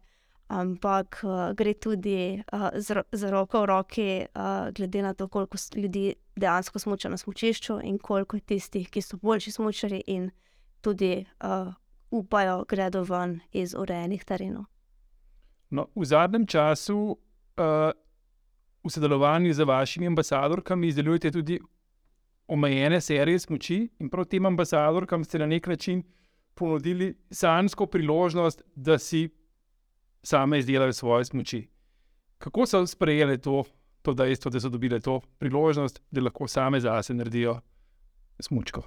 ampak 0.48 1.22
uh, 1.24 1.54
gre 1.56 1.74
tudi 1.74 2.44
uh, 2.54 2.70
z, 2.76 3.04
z 3.12 3.32
roko 3.32 3.62
v 3.62 3.66
roki, 3.66 4.10
uh, 4.36 4.70
glede 4.74 5.02
na 5.02 5.14
to, 5.14 5.28
koliko 5.28 5.58
ljudi 5.76 6.16
dejansko 6.36 6.80
smoča 6.80 7.10
na 7.10 7.18
smočišču 7.18 7.80
in 7.84 7.98
koliko 7.98 8.38
je 8.38 8.42
tistih, 8.42 8.90
ki 8.90 9.02
so 9.02 9.18
boljši 9.18 9.52
smočari 9.52 10.04
in 10.08 10.32
tudi 10.82 11.26
uh, 11.44 11.74
upajo, 12.12 12.66
gredo 12.70 13.04
ven 13.04 13.40
iz 13.52 13.76
urejenih 13.76 14.24
terenov. 14.26 14.66
No, 15.70 15.88
v 15.96 16.06
zadnjem 16.06 16.46
času, 16.48 17.18
uh, 17.58 17.92
v 18.84 18.90
sodelovanju 18.90 19.54
z 19.54 19.66
vašimi 19.66 20.08
ambasadorkami, 20.08 20.88
izdelujete 20.88 21.32
tudi 21.32 21.60
omejene 22.48 23.02
serije 23.02 23.40
smoči, 23.40 23.88
in 24.00 24.10
prav 24.10 24.26
tem 24.26 24.46
ambasadorkam 24.46 25.24
ste 25.24 25.40
na 25.40 25.46
nek 25.46 25.68
način 25.68 26.04
ponudili 26.54 27.16
sanjsko 27.32 27.86
priložnost, 27.86 28.62
da 28.76 29.00
si 29.00 29.30
same 30.24 30.60
izdelajo 30.60 30.94
svoje 30.94 31.26
smoči. 31.26 31.68
Kako 32.38 32.66
so 32.66 32.88
sprejeli 32.88 33.38
to, 33.42 33.64
to 34.02 34.14
dejstvo, 34.14 34.52
da 34.52 34.60
so 34.60 34.70
dobile 34.70 35.00
to 35.00 35.22
priložnost, 35.40 36.02
da 36.12 36.22
lahko 36.22 36.48
same 36.48 36.80
zase 36.80 37.14
naredijo 37.14 37.60
smočko? 38.40 38.84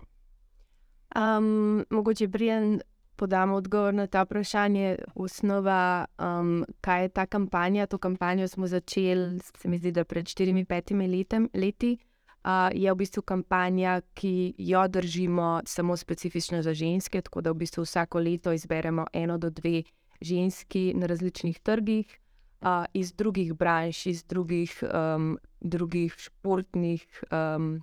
Um, 1.16 1.84
mogoče 1.90 2.28
prijem 2.28 2.80
podam 3.16 3.52
odgovor 3.52 3.94
na 3.94 4.06
ta 4.06 4.22
vprašanje. 4.22 4.96
Osnova, 5.14 6.04
um, 6.18 6.64
kaj 6.80 7.02
je 7.02 7.08
ta 7.08 7.26
kampanja? 7.26 7.86
To 7.86 7.98
kampanjo 7.98 8.48
smo 8.48 8.66
začeli, 8.66 9.40
se 9.58 9.68
mi 9.68 9.78
zdi, 9.78 9.92
da 9.92 10.04
pred 10.04 10.24
4-5 10.24 11.48
leti. 11.54 11.98
Uh, 12.46 12.70
je 12.74 12.92
v 12.92 12.96
bistvu 12.96 13.22
kampanja, 13.22 14.00
ki 14.14 14.54
jo 14.58 14.88
držimo 14.88 15.60
samo 15.66 15.96
specifično 15.96 16.62
za 16.62 16.74
ženske, 16.74 17.22
tako 17.22 17.40
da 17.40 17.50
v 17.50 17.54
bistvu 17.54 17.82
vsako 17.82 18.20
leto 18.20 18.52
izberemo 18.52 19.06
eno 19.12 19.38
do 19.38 19.50
dve 19.50 19.82
ženski 20.20 20.92
na 20.94 21.06
različnih 21.06 21.58
trgih, 21.58 22.18
uh, 22.60 22.84
iz 22.92 23.12
drugih 23.12 23.54
branž, 23.54 24.06
iz 24.06 24.24
drugih, 24.24 24.82
um, 24.82 25.38
drugih 25.60 26.14
športnih 26.18 27.24
um, 27.30 27.82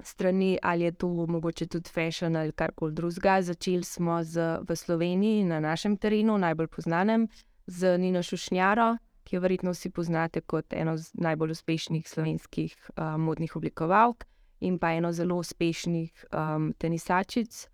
strani, 0.00 0.58
ali 0.62 0.84
je 0.84 0.92
to 0.92 1.08
mogoče 1.08 1.66
tudi 1.66 1.90
fashion 1.90 2.36
ali 2.36 2.52
karkoli 2.52 2.92
drugega. 2.92 3.42
Začeli 3.42 3.84
smo 3.84 4.22
z, 4.24 4.58
v 4.68 4.76
Sloveniji, 4.76 5.44
na 5.44 5.60
našem 5.60 5.96
terenu, 5.96 6.38
najbolj 6.38 6.68
znanem, 6.78 7.28
z 7.66 7.98
Nino 7.98 8.22
Šušnjaro, 8.22 8.96
ki 9.24 9.36
jo 9.36 9.40
verjetno 9.40 9.70
vsi 9.70 9.90
poznate 9.90 10.40
kot 10.40 10.72
eno 10.72 10.96
najbolj 11.14 11.50
uspešnih 11.50 12.08
slovenskih 12.08 12.76
um, 12.96 13.20
modnih 13.20 13.56
oblikovalk 13.56 14.24
in 14.60 14.78
pa 14.78 14.92
eno 14.92 15.12
zelo 15.12 15.36
uspešnih 15.36 16.24
um, 16.32 16.72
tenisačic, 16.78 17.68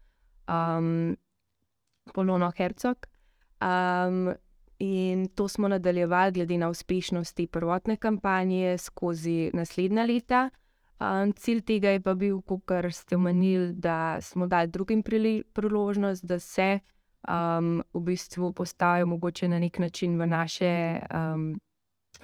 um, 0.49 1.17
Polono 2.15 2.51
Hercog. 2.57 3.12
Um, 3.63 4.35
in 4.79 5.29
to 5.29 5.49
smo 5.49 5.69
nadaljevali, 5.69 6.33
glede 6.33 6.59
na 6.59 6.69
uspešnost 6.69 7.37
te 7.37 7.47
prvotne 7.47 7.97
kampanje, 7.97 8.79
skozi 8.79 9.51
naslednja 9.55 10.05
leta. 10.05 10.51
Um, 11.01 11.33
cilj 11.33 11.61
tega 11.61 11.91
je 11.95 12.01
pa 12.01 12.15
bil, 12.15 12.41
kot 12.43 12.63
ste 12.91 13.17
omenili, 13.17 13.73
da 13.73 14.21
smo 14.21 14.47
dali 14.47 14.69
drugim 14.69 15.03
priložnost, 15.53 16.25
da 16.25 16.39
se 16.39 16.79
um, 17.29 17.83
v 17.95 18.01
bistvu 18.01 18.53
postavijo 18.53 19.07
mogoče 19.07 19.49
na 19.49 19.59
nek 19.59 19.79
način 19.79 20.19
v 20.19 20.27
naše, 20.27 21.01
um, 21.15 21.61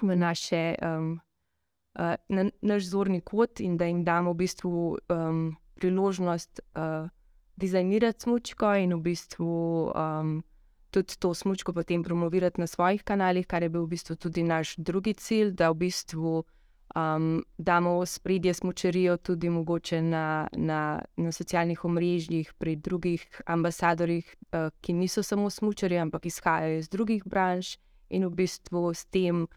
v 0.01 0.15
naše 0.15 0.75
um, 0.81 1.19
uh, 1.99 2.15
na, 2.29 2.49
naš 2.61 2.83
zorni 2.83 3.21
kot 3.21 3.59
in 3.59 3.77
da 3.77 3.85
jim 3.85 4.03
damo 4.03 4.33
v 4.33 4.35
bistvu 4.35 4.97
um, 5.09 5.55
priložnost 5.75 6.59
uh, 6.75 7.09
dizajnirati 7.55 8.21
smočko 8.21 8.75
in 8.75 8.93
v 8.93 9.01
bistvu. 9.01 9.91
Um, 9.95 10.43
Tudi 10.89 11.19
to 11.19 11.33
smočko 11.33 11.73
potem 11.73 12.03
promovirati 12.03 12.61
na 12.61 12.67
svojih 12.67 13.03
kanalih, 13.03 13.47
kar 13.47 13.63
je 13.63 13.69
bil 13.69 13.85
v 13.85 13.93
bistvu 13.93 14.15
tudi 14.15 14.43
naš 14.43 14.75
drugi 14.77 15.13
cilj, 15.13 15.51
da 15.53 15.69
v 15.69 15.85
bistvu 15.85 16.43
um, 16.95 17.43
damo 17.57 17.99
v 17.99 18.05
spredje 18.05 18.53
smočerijo 18.53 19.17
tudi 19.17 19.49
mogoče 19.49 20.01
na, 20.01 20.47
na, 20.57 21.01
na 21.17 21.31
socialnih 21.31 21.85
omrežjih, 21.85 22.53
pri 22.57 22.75
drugih 22.75 23.41
ambasadorjih, 23.45 24.35
uh, 24.53 24.69
ki 24.81 24.93
niso 24.93 25.23
samo 25.23 25.49
smočeri, 25.49 25.97
ampak 25.97 26.25
izhajajo 26.25 26.77
iz 26.77 26.89
drugih 26.89 27.23
branž 27.25 27.77
in 28.09 28.25
v 28.25 28.33
bistvu 28.33 28.93
s 28.93 29.05
tem 29.05 29.47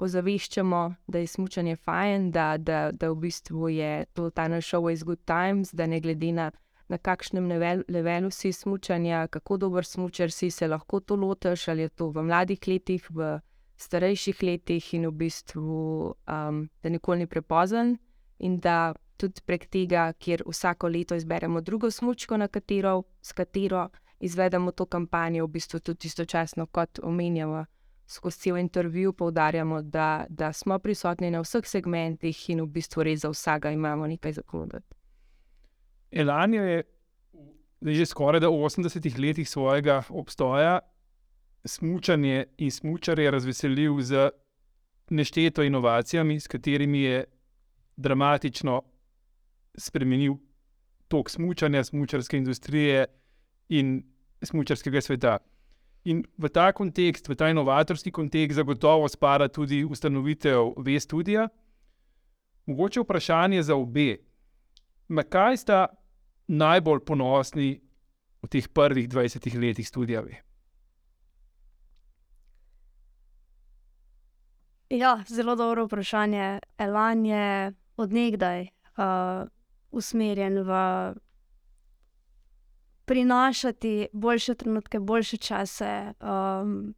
ozaveščamo, 0.00 0.94
da 1.06 1.18
je 1.18 1.26
smočanje 1.26 1.76
fajn, 1.76 2.30
da, 2.32 2.56
da, 2.58 2.90
da 2.92 3.10
v 3.10 3.20
bistvu 3.26 3.68
je 3.68 4.06
to 4.14 4.30
ta 4.30 4.48
naš 4.48 4.72
show 4.72 4.92
is 4.92 5.04
good 5.04 5.20
times, 5.24 5.72
da 5.72 5.86
ne 5.86 6.00
glede 6.00 6.32
na. 6.32 6.50
Na 6.90 6.98
kakšnem 6.98 7.46
levelu 7.88 8.30
si 8.34 8.50
smučanja, 8.52 9.28
kako 9.30 9.56
dober 9.56 9.86
smučer 9.86 10.32
si 10.34 10.50
se 10.50 10.66
lahko 10.66 11.00
to 11.00 11.16
lotiš, 11.16 11.68
ali 11.68 11.86
je 11.86 11.88
to 11.88 12.08
v 12.10 12.24
mladih 12.26 12.58
letih, 12.66 13.06
v 13.10 13.38
starejših 13.78 14.42
letih 14.42 14.94
in 14.94 15.06
v 15.06 15.12
bistvu, 15.22 16.14
um, 16.26 16.68
da 16.82 16.88
nikoli 16.90 17.22
ni 17.22 17.26
prepozen, 17.26 17.94
in 18.38 18.58
da 18.58 18.92
tudi 19.16 19.40
prek 19.46 19.68
tega, 19.70 20.10
kjer 20.18 20.42
vsako 20.46 20.88
leto 20.88 21.14
izberemo 21.14 21.60
drugo 21.60 21.90
smočko, 21.90 22.36
na 22.36 22.48
katero, 22.48 23.02
s 23.22 23.32
katero 23.32 23.88
izvedemo 24.20 24.72
to 24.72 24.86
kampanjo, 24.86 25.46
v 25.46 25.54
bistvu 25.56 25.80
tudi 25.80 26.10
istočasno, 26.10 26.66
kot 26.66 26.98
omenjamo 27.02 27.64
skozi 28.10 28.38
cel 28.38 28.56
intervju, 28.58 29.12
poudarjamo, 29.12 29.82
da, 29.82 30.24
da 30.28 30.52
smo 30.52 30.78
prisotni 30.78 31.30
na 31.30 31.40
vseh 31.40 31.66
segmentih 31.66 32.48
in 32.50 32.64
v 32.64 32.66
bistvu 32.66 33.06
res 33.06 33.22
za 33.22 33.30
vsega 33.30 33.70
imamo 33.70 34.06
nekaj 34.06 34.32
za 34.32 34.42
Elanijo 36.10 36.62
je 36.62 36.82
že 37.80 38.06
skoraj 38.06 38.40
80 38.40 39.18
letih 39.18 39.48
svojega 39.48 40.02
obstoja 40.08 40.78
smučanje 41.64 42.44
in 42.58 42.70
smučarje 42.70 43.30
razveselil 43.30 44.00
z 44.00 44.30
nešteto 45.10 45.62
inovacijami, 45.62 46.40
s 46.40 46.46
katerimi 46.46 47.00
je 47.00 47.24
dramatično 47.96 48.82
spremenil 49.78 50.34
tok 51.08 51.30
smučanja, 51.30 51.84
smučarske 51.84 52.36
industrije 52.36 53.06
in 53.68 54.02
smučarskega 54.42 55.00
sveta. 55.00 55.38
In 56.04 56.24
v 56.38 56.48
ta 56.48 56.72
kontekst, 56.72 57.28
v 57.28 57.34
ta 57.34 57.50
inovatorski 57.50 58.10
kontekst, 58.10 58.56
zagotovo 58.56 59.08
spada 59.08 59.48
tudi 59.48 59.84
ustanovitev 59.84 60.72
V-studija. 60.76 61.48
Mogoče 62.66 63.00
vprašanje 63.00 63.62
za 63.62 63.76
obe. 63.76 64.16
Na 65.08 65.22
kaj 65.22 65.56
sta 65.56 65.86
najbolj 66.50 67.04
ponosni 67.06 67.80
v 68.42 68.48
teh 68.50 68.68
prvih 68.68 69.08
20 69.08 69.60
letih 69.60 69.86
študija? 69.86 70.22
Ja, 74.90 75.22
zelo 75.28 75.54
dobro 75.56 75.84
vprašanje. 75.86 76.58
Elan 76.78 77.26
je 77.26 77.72
odengdaj 77.96 78.62
uh, 78.62 79.46
usmerjen 79.90 80.58
v 80.66 80.70
prinašati 83.04 84.08
boljše 84.12 84.54
trenutke, 84.54 84.98
boljše 84.98 85.36
čase, 85.36 86.12
um, 86.20 86.94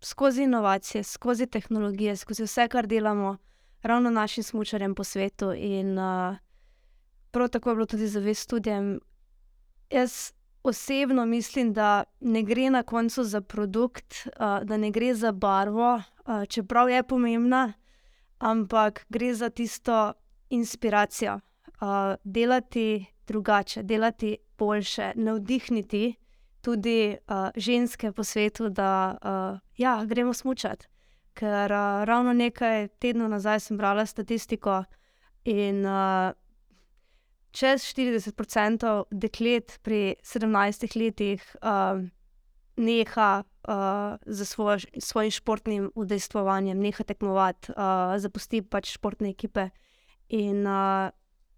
skozi 0.00 0.42
inovacije, 0.42 1.02
skozi 1.02 1.46
tehnologije, 1.46 2.16
skozi 2.16 2.42
vse, 2.42 2.68
kar 2.68 2.86
delamo, 2.86 3.36
ravno 3.82 4.10
našim 4.10 4.42
smočarjem 4.42 4.94
po 4.94 5.04
svetu. 5.04 5.52
In 5.52 5.98
uh, 5.98 6.36
prav 7.30 7.48
tako 7.48 7.70
je 7.70 7.74
bilo 7.74 7.86
tudi 7.86 8.08
za 8.08 8.20
vest 8.20 8.44
študijem. 8.44 9.00
Jaz 9.90 10.32
osebno 10.62 11.26
mislim, 11.26 11.72
da 11.72 12.04
ne 12.20 12.42
gre 12.42 12.70
na 12.70 12.82
koncu 12.82 13.24
za 13.24 13.40
produkt, 13.40 14.14
da 14.38 14.76
ne 14.76 14.90
gre 14.90 15.14
za 15.14 15.32
barvo, 15.32 16.02
čeprav 16.48 16.90
je 16.90 17.02
pomembna, 17.02 17.72
ampak 18.38 19.06
gre 19.08 19.34
za 19.34 19.50
tisto 19.50 20.12
inspiracijo. 20.50 21.40
Delati 22.24 23.04
drugače, 23.26 23.82
delati 23.82 24.36
boljše, 24.58 25.12
navdihniti 25.14 26.14
tudi 26.60 27.16
ženske 27.56 28.12
po 28.12 28.24
svetu, 28.24 28.68
da 28.68 29.16
ja, 29.76 30.04
gremo 30.04 30.32
smučati. 30.32 30.86
Ker 31.34 31.70
ravno 32.04 32.32
nekaj 32.32 32.88
tednov 32.88 33.28
nazaj 33.30 33.60
sem 33.60 33.76
brala 33.76 34.06
statistiko 34.06 34.84
in 35.44 35.84
čez 37.52 37.84
40% 37.84 39.08
deklet 39.10 39.78
pri 39.82 40.16
17 40.22 40.96
letih 40.96 41.42
uh, 41.62 42.02
neha 42.78 43.42
uh, 43.42 44.16
z 44.26 44.44
svojo, 44.44 44.78
svojim 44.98 45.30
športnim 45.30 45.90
udejstvovanjem, 45.94 46.78
neha 46.78 47.04
tekmovati, 47.04 47.72
uh, 47.74 48.14
zapusti 48.18 48.62
pač 48.62 48.94
športne 48.94 49.30
ekipe. 49.34 49.70
In 50.28 50.66
uh, 50.66 51.10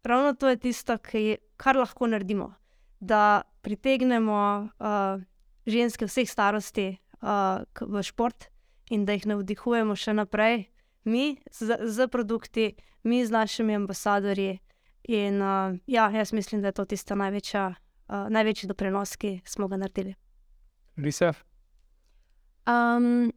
ravno 0.02 0.34
to 0.34 0.48
je 0.48 0.56
tisto, 0.56 0.96
je, 1.12 1.36
kar 1.56 1.76
lahko 1.76 2.06
naredimo, 2.06 2.54
da 3.00 3.42
pritegnemo 3.62 4.68
uh, 4.80 5.20
ženske 5.66 6.08
vseh 6.08 6.28
starosti 6.28 6.96
uh, 7.22 7.62
v 7.80 8.02
šport 8.02 8.48
in 8.90 9.04
da 9.04 9.14
jih 9.14 9.28
navdihujemo 9.30 9.94
še 9.96 10.16
naprej, 10.16 10.66
mi 11.04 11.38
z, 11.52 11.76
z 11.86 12.08
produkti, 12.08 12.74
mi 13.04 13.24
z 13.26 13.30
našimi 13.30 13.76
ambasadorji. 13.76 14.60
In 15.08 15.42
uh, 15.42 15.78
ja, 15.86 16.10
jaz 16.10 16.32
mislim, 16.32 16.60
da 16.60 16.68
je 16.68 16.72
to 16.72 16.84
tista 16.84 17.14
največja, 17.14 17.74
uh, 18.08 18.28
največji 18.30 18.68
doprinos, 18.68 19.16
ki 19.16 19.40
smo 19.44 19.68
ga 19.68 19.76
naredili. 19.76 20.14
Lisa? 20.96 21.32
Um, 22.68 23.32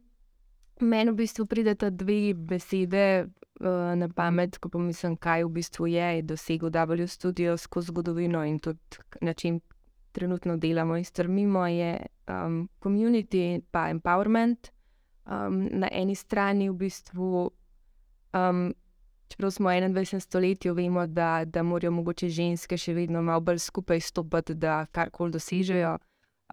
Meni 0.80 1.10
v 1.10 1.14
bistvu 1.14 1.46
prideta 1.46 1.90
dve 1.90 2.34
besede 2.34 3.24
uh, 3.24 3.94
na 3.96 4.08
pamet, 4.08 4.58
ko 4.58 4.68
pomislim, 4.68 5.16
kaj 5.16 5.44
v 5.46 5.52
bistvu 5.54 5.86
je 5.86 6.22
dosegel 6.22 6.70
W 6.70 7.06
Studio 7.08 7.56
skozi 7.56 7.92
zgodovino 7.92 8.44
in 8.44 8.58
tudi 8.58 8.98
na 9.22 9.32
čem 9.32 9.60
trenutno 10.12 10.56
delamo 10.56 10.96
in 10.96 11.04
strmimo, 11.04 11.66
je 11.66 12.06
um, 12.28 12.68
community 12.82 13.54
in 13.54 13.62
empowerment. 13.72 14.70
Um, 15.26 15.68
na 15.72 15.88
eni 15.92 16.14
strani 16.14 16.68
v 16.70 16.74
bistvu. 16.74 17.50
Čeprav 19.34 19.50
smo 19.50 19.68
v 19.68 19.72
21. 19.72 20.20
stoletju, 20.20 20.74
vemo, 20.74 21.06
da, 21.06 21.44
da 21.44 21.62
morajo 21.62 21.90
mogoče 21.90 22.28
ženske 22.28 22.76
še 22.78 22.92
vedno 22.94 23.22
malo 23.22 23.40
bolj 23.42 23.58
skupaj 23.58 24.00
stopiti, 24.00 24.54
da 24.54 24.86
karkoli 24.86 25.34
dosežejo, 25.34 25.96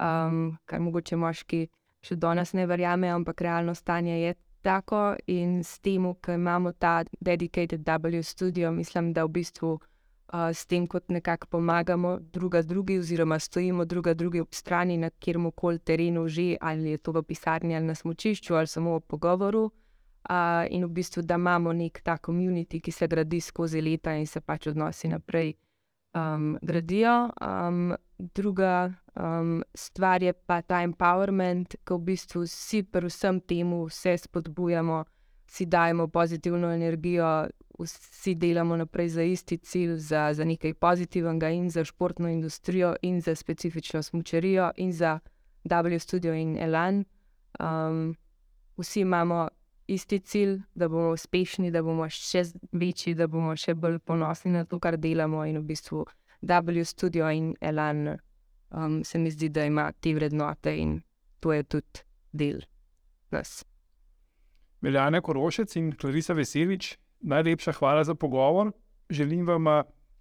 um, 0.02 0.39
kar 0.65 0.82
mogoče 0.82 1.20
moški 1.22 1.60
še 2.02 2.17
danes 2.17 2.56
ne 2.58 2.65
verjamejo, 2.65 3.20
ampak 3.20 3.44
realno 3.46 3.76
stanje 3.78 4.15
je 4.17 4.34
tako. 4.65 5.02
In 5.30 5.60
s 5.62 5.78
tem, 5.78 6.08
ko 6.26 6.34
imamo 6.34 6.72
ta 6.74 7.04
dedicated 7.20 7.86
W 7.86 8.24
studio, 8.24 8.72
mislim, 8.72 9.13
da 9.13 9.28
v 9.30 9.36
bistvu 9.38 9.76
uh, 9.78 10.50
s 10.50 10.65
tem, 10.65 10.88
kot 10.88 11.13
nekako 11.13 11.52
pomagamo 11.52 12.17
druga 12.34 12.63
drugi, 12.65 12.98
oziroma 12.98 13.38
stojimo 13.39 13.86
druga 13.86 14.13
drugi 14.13 14.41
ob 14.41 14.58
strani 14.58 14.98
na 14.98 15.10
kjerkoli 15.10 15.80
terenu, 15.80 16.28
že 16.28 16.58
ali 16.62 16.98
je 16.98 16.98
to 16.98 17.12
v 17.12 17.24
pisarni 17.24 17.76
ali 17.76 17.86
na 17.86 17.96
smočišču 17.96 18.56
ali 18.56 18.67
samo 18.67 18.98
v 18.98 19.06
pogovoru. 19.06 19.70
Uh, 20.30 20.68
in 20.70 20.86
v 20.86 20.92
bistvu, 20.94 21.24
da 21.26 21.36
imamo 21.36 21.74
nek 21.74 22.02
ta 22.06 22.18
komunit, 22.18 22.76
ki 22.84 22.92
se 22.92 23.08
gradi 23.08 23.40
skozi 23.42 23.82
leta 23.82 24.14
in 24.14 24.28
se 24.30 24.40
pač 24.42 24.68
odnosi 24.70 25.10
naprej 25.10 25.56
um, 26.14 26.58
gradijo. 26.62 27.30
Um, 27.42 27.96
druga 28.18 28.94
um, 29.16 29.64
stvar 29.74 30.24
je 30.24 30.34
pa 30.34 30.62
ta 30.62 30.84
empowerment, 30.84 31.76
ki 31.82 31.98
v 31.98 32.06
bistvu 32.12 32.46
vsi 32.46 32.84
pri 32.84 33.10
vsem 33.10 33.42
temu 33.42 33.86
vse 33.90 34.18
spodbujamo, 34.18 35.04
si 35.48 35.66
dajemo 35.66 36.08
pozitivno 36.08 36.70
energijo, 36.72 37.50
vsi 37.80 38.36
delamo 38.36 38.78
naprej 38.78 39.10
za 39.10 39.24
isti 39.24 39.58
cilj, 39.58 39.98
za, 39.98 40.34
za 40.34 40.46
nekaj 40.46 40.74
pozitivnega 40.74 41.50
in 41.50 41.70
za 41.70 41.84
športno 41.86 42.30
industrijo, 42.30 42.96
in 43.02 43.22
za 43.22 43.36
specifično 43.36 44.04
smočerijo, 44.04 44.72
in 44.78 44.94
za 44.94 45.20
W 45.64 46.00
studio 46.00 46.34
in 46.34 46.58
Elan. 46.58 47.06
Um, 47.60 48.16
vsi 48.78 49.02
imamo 49.02 49.48
isti 49.92 50.20
cilj, 50.20 50.60
da 50.76 50.88
bomo 50.90 51.12
uspešni, 51.16 51.72
da 51.72 51.84
bomo 51.84 52.08
še 52.10 52.44
večji, 52.72 53.16
da 53.20 53.28
bomo 53.28 53.56
še 53.60 53.76
bolj 53.76 54.00
ponosni 54.08 54.54
na 54.56 54.66
to, 54.66 54.80
kar 54.80 54.98
delamo. 54.98 55.44
In 55.46 55.60
v 55.62 55.68
bistvu 55.74 56.06
W 56.42 56.86
Studio 56.88 57.30
in 57.30 57.54
Elan, 57.62 58.18
um, 58.70 59.04
se 59.04 59.20
mi 59.20 59.32
zdi, 59.32 59.50
da 59.50 59.66
ima 59.66 59.92
te 59.92 60.14
vrednote 60.16 60.74
in 60.78 61.02
to 61.40 61.54
je 61.54 61.64
tudi 61.64 62.06
del 62.32 62.62
nas. 63.32 63.62
Meljana 64.82 65.22
Korošec 65.22 65.76
in 65.78 65.92
Klarisa 65.94 66.34
Veselič, 66.34 66.96
najlepša 67.22 67.76
hvala 67.78 68.04
za 68.04 68.16
pogovor. 68.16 68.72
Želim 69.10 69.46
vam 69.46 69.68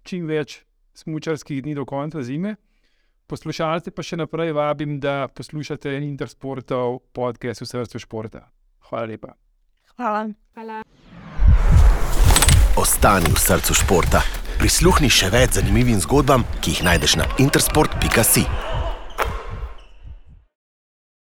čim 0.03 0.27
več 0.27 0.61
smočarskih 0.93 1.63
dni 1.63 1.75
do 1.75 1.85
konca 1.85 2.21
zime. 2.23 2.55
Poslušalce 3.31 3.93
pa 3.95 4.03
še 4.03 4.19
naprej 4.19 4.51
vabim, 4.51 4.99
da 4.99 5.29
poslušate 5.31 5.95
Intersportov 6.03 6.99
podcast 7.15 7.63
v 7.63 7.69
srcu 7.69 8.03
športa. 8.03 8.43
Hvala 8.89 9.13
lepa. 9.13 9.37
Hvala. 9.97 10.29
Hvala. 10.53 10.81
Ostani 12.75 13.29
v 13.29 13.39
srcu 13.39 13.75
športa. 13.75 14.21
Prisluhni 14.61 15.09
še 15.09 15.31
več 15.33 15.57
zanimivim 15.57 15.99
zgodbam, 16.01 16.45
ki 16.61 16.75
jih 16.75 16.83
najdeš 16.85 17.17
na 17.19 17.25
intersport.si. 17.41 18.45